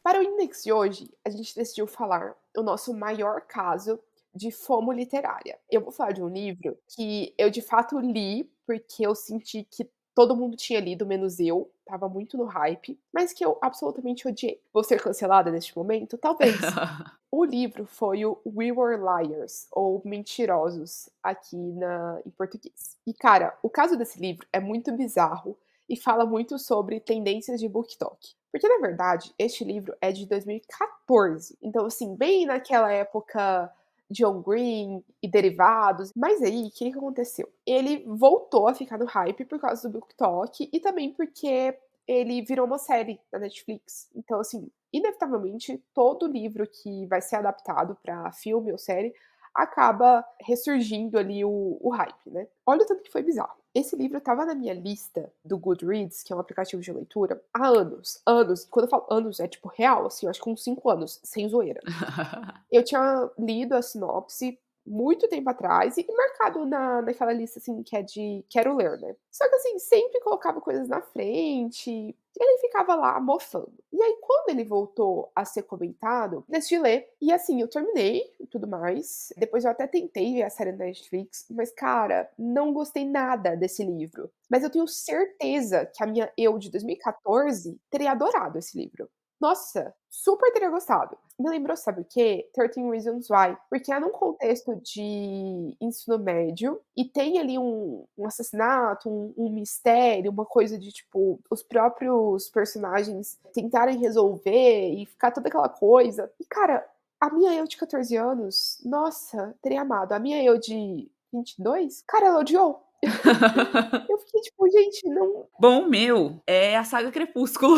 Para 0.02 0.20
o 0.20 0.22
Index 0.22 0.64
de 0.64 0.72
hoje, 0.72 1.10
a 1.24 1.30
gente 1.30 1.54
decidiu 1.54 1.86
falar 1.86 2.34
o 2.56 2.62
nosso 2.62 2.94
maior 2.94 3.42
caso 3.42 3.98
de 4.34 4.50
fomo 4.50 4.92
literária. 4.92 5.58
Eu 5.70 5.82
vou 5.82 5.92
falar 5.92 6.12
de 6.12 6.22
um 6.22 6.28
livro 6.28 6.78
que 6.88 7.34
eu 7.36 7.50
de 7.50 7.60
fato 7.60 7.98
li 7.98 8.50
porque 8.66 9.06
eu 9.06 9.14
senti 9.14 9.66
que 9.70 9.90
todo 10.18 10.34
mundo 10.34 10.56
tinha 10.56 10.80
lido, 10.80 11.06
menos 11.06 11.38
eu, 11.38 11.70
tava 11.86 12.08
muito 12.08 12.36
no 12.36 12.42
hype, 12.42 12.98
mas 13.12 13.32
que 13.32 13.44
eu 13.44 13.56
absolutamente 13.62 14.26
odiei. 14.26 14.60
Vou 14.72 14.82
ser 14.82 15.00
cancelada 15.00 15.48
neste 15.48 15.78
momento? 15.78 16.18
Talvez. 16.18 16.56
o 17.30 17.44
livro 17.44 17.86
foi 17.86 18.24
o 18.24 18.36
We 18.44 18.72
Were 18.72 19.00
Liars, 19.00 19.68
ou 19.70 20.02
Mentirosos, 20.04 21.08
aqui 21.22 21.56
na, 21.56 22.20
em 22.26 22.30
português. 22.30 22.96
E, 23.06 23.14
cara, 23.14 23.56
o 23.62 23.70
caso 23.70 23.96
desse 23.96 24.18
livro 24.18 24.44
é 24.52 24.58
muito 24.58 24.90
bizarro. 24.90 25.56
e 25.88 25.96
fala 25.96 26.26
muito 26.26 26.58
sobre 26.58 26.98
tendências 26.98 27.60
de 27.60 27.68
BookTok. 27.68 28.34
Porque, 28.50 28.66
na 28.68 28.78
verdade, 28.78 29.32
este 29.38 29.62
livro 29.62 29.96
é 30.00 30.10
de 30.10 30.26
2014. 30.26 31.56
Então, 31.62 31.86
assim, 31.86 32.16
bem 32.16 32.44
naquela 32.44 32.90
época 32.92 33.72
John 34.10 34.40
Green 34.40 35.04
e 35.22 35.28
derivados. 35.28 36.12
Mas 36.16 36.42
aí, 36.42 36.66
o 36.66 36.70
que, 36.70 36.88
aconteceu? 36.88 37.48
Ele 37.66 38.04
voltou 38.06 38.68
a 38.68 38.74
ficar 38.74 38.98
no 38.98 39.04
hype 39.04 39.44
por 39.44 39.60
causa 39.60 39.88
do 39.88 39.92
BookTok 39.92 40.68
e 40.72 40.80
também 40.80 41.12
porque 41.12 41.76
ele 42.06 42.42
virou 42.42 42.66
uma 42.66 42.78
série 42.78 43.20
da 43.30 43.38
Netflix. 43.38 44.10
Então, 44.14 44.40
assim, 44.40 44.70
inevitavelmente, 44.92 45.82
todo 45.94 46.26
livro 46.26 46.66
que 46.66 47.06
vai 47.06 47.20
ser 47.20 47.36
adaptado 47.36 47.96
para 48.02 48.32
filme 48.32 48.72
ou 48.72 48.78
série 48.78 49.14
acaba 49.54 50.24
ressurgindo 50.40 51.18
ali 51.18 51.44
o, 51.44 51.78
o 51.80 51.90
hype, 51.90 52.30
né? 52.30 52.46
Olha 52.66 52.82
o 52.82 52.86
tanto 52.86 53.02
que 53.02 53.12
foi 53.12 53.22
bizarro. 53.22 53.56
Esse 53.74 53.94
livro 53.94 54.18
estava 54.18 54.44
na 54.44 54.54
minha 54.54 54.74
lista 54.74 55.32
do 55.44 55.58
Goodreads, 55.58 56.22
que 56.22 56.32
é 56.32 56.36
um 56.36 56.40
aplicativo 56.40 56.82
de 56.82 56.92
leitura, 56.92 57.40
há 57.52 57.68
anos. 57.68 58.20
Anos. 58.26 58.64
Quando 58.64 58.86
eu 58.86 58.90
falo 58.90 59.06
anos, 59.10 59.40
é 59.40 59.46
tipo 59.46 59.68
real, 59.68 60.06
assim, 60.06 60.26
eu 60.26 60.30
acho 60.30 60.42
que 60.42 60.50
uns 60.50 60.64
5 60.64 60.90
anos, 60.90 61.20
sem 61.22 61.48
zoeira. 61.48 61.80
eu 62.72 62.82
tinha 62.82 63.30
lido 63.38 63.74
a 63.74 63.82
sinopse, 63.82 64.58
muito 64.88 65.28
tempo 65.28 65.48
atrás 65.50 65.96
e 65.96 66.06
marcado 66.12 66.64
na, 66.66 67.02
naquela 67.02 67.32
lista 67.32 67.58
assim 67.58 67.82
que 67.82 67.96
é 67.96 68.02
de 68.02 68.44
quero 68.48 68.74
ler, 68.74 68.98
né? 68.98 69.14
Só 69.30 69.48
que 69.48 69.54
assim, 69.54 69.78
sempre 69.78 70.20
colocava 70.20 70.60
coisas 70.60 70.88
na 70.88 71.00
frente, 71.00 72.16
ele 72.40 72.58
ficava 72.58 72.94
lá 72.94 73.20
mofando. 73.20 73.72
E 73.92 74.02
aí, 74.02 74.16
quando 74.20 74.50
ele 74.50 74.64
voltou 74.64 75.30
a 75.34 75.44
ser 75.44 75.62
comentado, 75.62 76.44
decidi 76.48 76.78
ler. 76.78 77.08
E 77.20 77.32
assim, 77.32 77.60
eu 77.60 77.68
terminei 77.68 78.22
e 78.40 78.46
tudo 78.46 78.66
mais. 78.66 79.32
Depois 79.36 79.64
eu 79.64 79.70
até 79.70 79.86
tentei 79.86 80.34
ver 80.34 80.42
a 80.42 80.50
série 80.50 80.72
da 80.72 80.84
Netflix, 80.84 81.46
mas, 81.50 81.70
cara, 81.72 82.30
não 82.38 82.72
gostei 82.72 83.04
nada 83.04 83.56
desse 83.56 83.84
livro. 83.84 84.30
Mas 84.48 84.62
eu 84.62 84.70
tenho 84.70 84.86
certeza 84.86 85.86
que 85.86 86.02
a 86.02 86.06
minha 86.06 86.32
eu 86.36 86.58
de 86.58 86.70
2014 86.70 87.78
teria 87.90 88.12
adorado 88.12 88.58
esse 88.58 88.78
livro. 88.78 89.08
Nossa, 89.40 89.94
super 90.08 90.52
teria 90.52 90.70
gostado. 90.70 91.16
Me 91.38 91.48
lembrou, 91.48 91.76
sabe 91.76 92.00
o 92.00 92.04
quê? 92.04 92.48
13 92.52 92.82
Reasons 92.90 93.30
Why. 93.30 93.56
Porque 93.70 93.92
é 93.92 94.00
num 94.00 94.10
contexto 94.10 94.74
de 94.74 95.76
ensino 95.80 96.18
médio 96.18 96.80
e 96.96 97.04
tem 97.04 97.38
ali 97.38 97.56
um, 97.56 98.04
um 98.18 98.26
assassinato, 98.26 99.08
um, 99.08 99.32
um, 99.36 99.48
mistério, 99.48 100.32
uma 100.32 100.44
coisa 100.44 100.76
de 100.76 100.90
tipo, 100.90 101.38
os 101.48 101.62
próprios 101.62 102.48
personagens 102.48 103.38
tentarem 103.52 103.98
resolver 103.98 104.90
e 104.90 105.06
ficar 105.06 105.30
toda 105.30 105.48
aquela 105.48 105.68
coisa. 105.68 106.28
E, 106.40 106.44
cara, 106.44 106.84
a 107.20 107.30
minha 107.30 107.54
eu 107.54 107.68
de 107.68 107.76
14 107.76 108.16
anos, 108.16 108.80
nossa, 108.84 109.54
teria 109.62 109.82
amado. 109.82 110.12
A 110.12 110.18
minha 110.18 110.42
eu 110.42 110.58
de 110.58 111.08
22, 111.32 112.02
cara, 112.04 112.26
ela 112.26 112.40
odiou. 112.40 112.82
eu 114.10 114.18
fiquei 114.18 114.40
tipo, 114.40 114.68
gente, 114.70 115.08
não. 115.08 115.46
Bom, 115.60 115.86
meu, 115.86 116.42
é 116.44 116.76
a 116.76 116.82
saga 116.82 117.12
Crepúsculo. 117.12 117.76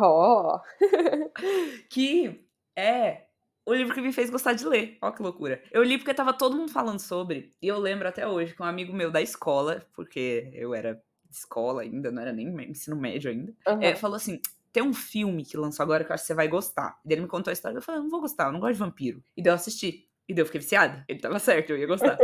Oh. 0.00 0.60
que 1.90 2.48
é 2.80 3.26
o 3.66 3.74
livro 3.74 3.94
que 3.94 4.00
me 4.00 4.12
fez 4.12 4.30
gostar 4.30 4.54
de 4.54 4.66
ler. 4.66 4.98
Ó 5.00 5.10
que 5.10 5.22
loucura. 5.22 5.62
Eu 5.70 5.82
li 5.82 5.98
porque 5.98 6.14
tava 6.14 6.32
todo 6.32 6.56
mundo 6.56 6.72
falando 6.72 6.98
sobre. 6.98 7.52
E 7.60 7.68
eu 7.68 7.78
lembro 7.78 8.08
até 8.08 8.26
hoje 8.26 8.54
que 8.54 8.62
um 8.62 8.66
amigo 8.66 8.92
meu 8.92 9.10
da 9.10 9.20
escola, 9.20 9.86
porque 9.94 10.50
eu 10.52 10.74
era 10.74 10.94
de 11.28 11.36
escola 11.36 11.82
ainda, 11.82 12.10
não 12.10 12.22
era 12.22 12.32
nem 12.32 12.48
ensino 12.68 12.96
médio 12.96 13.30
ainda, 13.30 13.54
uhum. 13.68 13.82
é, 13.82 13.94
falou 13.94 14.16
assim: 14.16 14.40
tem 14.72 14.82
um 14.82 14.94
filme 14.94 15.44
que 15.44 15.56
lançou 15.56 15.84
agora 15.84 16.04
que 16.04 16.10
eu 16.10 16.14
acho 16.14 16.24
que 16.24 16.28
você 16.28 16.34
vai 16.34 16.48
gostar. 16.48 16.98
E 17.04 17.12
ele 17.12 17.22
me 17.22 17.28
contou 17.28 17.50
a 17.50 17.52
história. 17.52 17.76
Eu 17.76 17.82
falei, 17.82 18.00
não 18.00 18.10
vou 18.10 18.20
gostar, 18.20 18.46
eu 18.46 18.52
não 18.52 18.60
gosto 18.60 18.74
de 18.74 18.78
vampiro. 18.78 19.22
E 19.36 19.42
deu 19.42 19.52
assistir. 19.52 20.08
E 20.28 20.34
daí 20.34 20.42
eu 20.42 20.46
fiquei 20.46 20.60
viciada. 20.60 21.04
Ele 21.08 21.18
tava 21.18 21.38
certo, 21.38 21.70
eu 21.70 21.78
ia 21.78 21.86
gostar. 21.86 22.16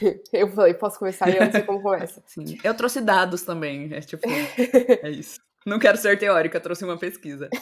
Eu 0.32 0.48
falei, 0.48 0.74
posso 0.74 0.98
começar 0.98 1.28
e 1.28 1.36
eu 1.36 1.44
não 1.44 1.52
sei 1.52 1.62
como 1.62 1.82
começa. 1.82 2.22
Sim. 2.26 2.58
Eu 2.62 2.74
trouxe 2.74 3.00
dados 3.00 3.42
também. 3.42 3.92
É 3.92 4.00
tipo, 4.00 4.28
é 4.28 5.10
isso. 5.10 5.40
Não 5.64 5.78
quero 5.78 5.96
ser 5.96 6.18
teórica, 6.18 6.60
trouxe 6.60 6.84
uma 6.84 6.98
pesquisa. 6.98 7.48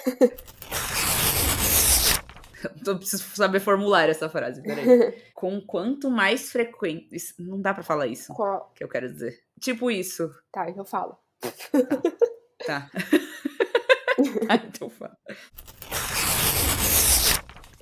Eu 2.87 2.97
preciso 2.97 3.25
saber 3.35 3.59
formular 3.59 4.09
essa 4.09 4.29
frase, 4.29 4.63
peraí. 4.63 5.13
Com 5.35 5.61
quanto 5.61 6.09
mais 6.09 6.53
frequente. 6.53 7.17
Não 7.37 7.61
dá 7.61 7.75
pra 7.75 7.83
falar 7.83 8.07
isso. 8.07 8.33
Qual? 8.33 8.71
Que 8.73 8.85
eu 8.85 8.89
quero 8.89 9.11
dizer. 9.11 9.37
Tipo 9.61 9.91
isso. 9.91 10.33
Tá, 10.53 10.71
então 10.71 10.85
falo. 10.85 11.19
Tá. 11.41 11.51
tá. 12.65 12.91
tá 14.47 14.55
então 14.65 14.89
fala. 14.89 15.17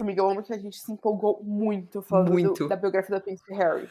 Amiga, 0.01 0.23
eu 0.23 0.31
amo 0.31 0.43
que 0.43 0.53
a 0.53 0.59
gente 0.59 0.79
se 0.79 0.91
empolgou 0.91 1.41
muito 1.43 2.01
falando 2.03 2.33
muito. 2.33 2.65
Do, 2.65 2.69
da 2.69 2.77
biografia 2.77 3.17
da 3.17 3.21
Prince 3.21 3.43
Harry. 3.53 3.89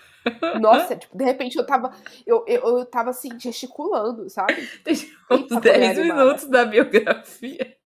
Nossa, 0.59 0.95
tipo, 0.95 1.17
de 1.17 1.23
repente 1.23 1.57
eu 1.57 1.65
tava. 1.65 1.91
Eu, 2.25 2.43
eu, 2.47 2.79
eu 2.79 2.85
tava 2.85 3.11
assim, 3.11 3.29
gesticulando, 3.39 4.29
sabe? 4.29 4.55
Tem 4.83 4.95
uns 5.29 5.61
10 5.61 5.99
minutos 5.99 6.45
da 6.45 6.65
biografia. 6.65 7.78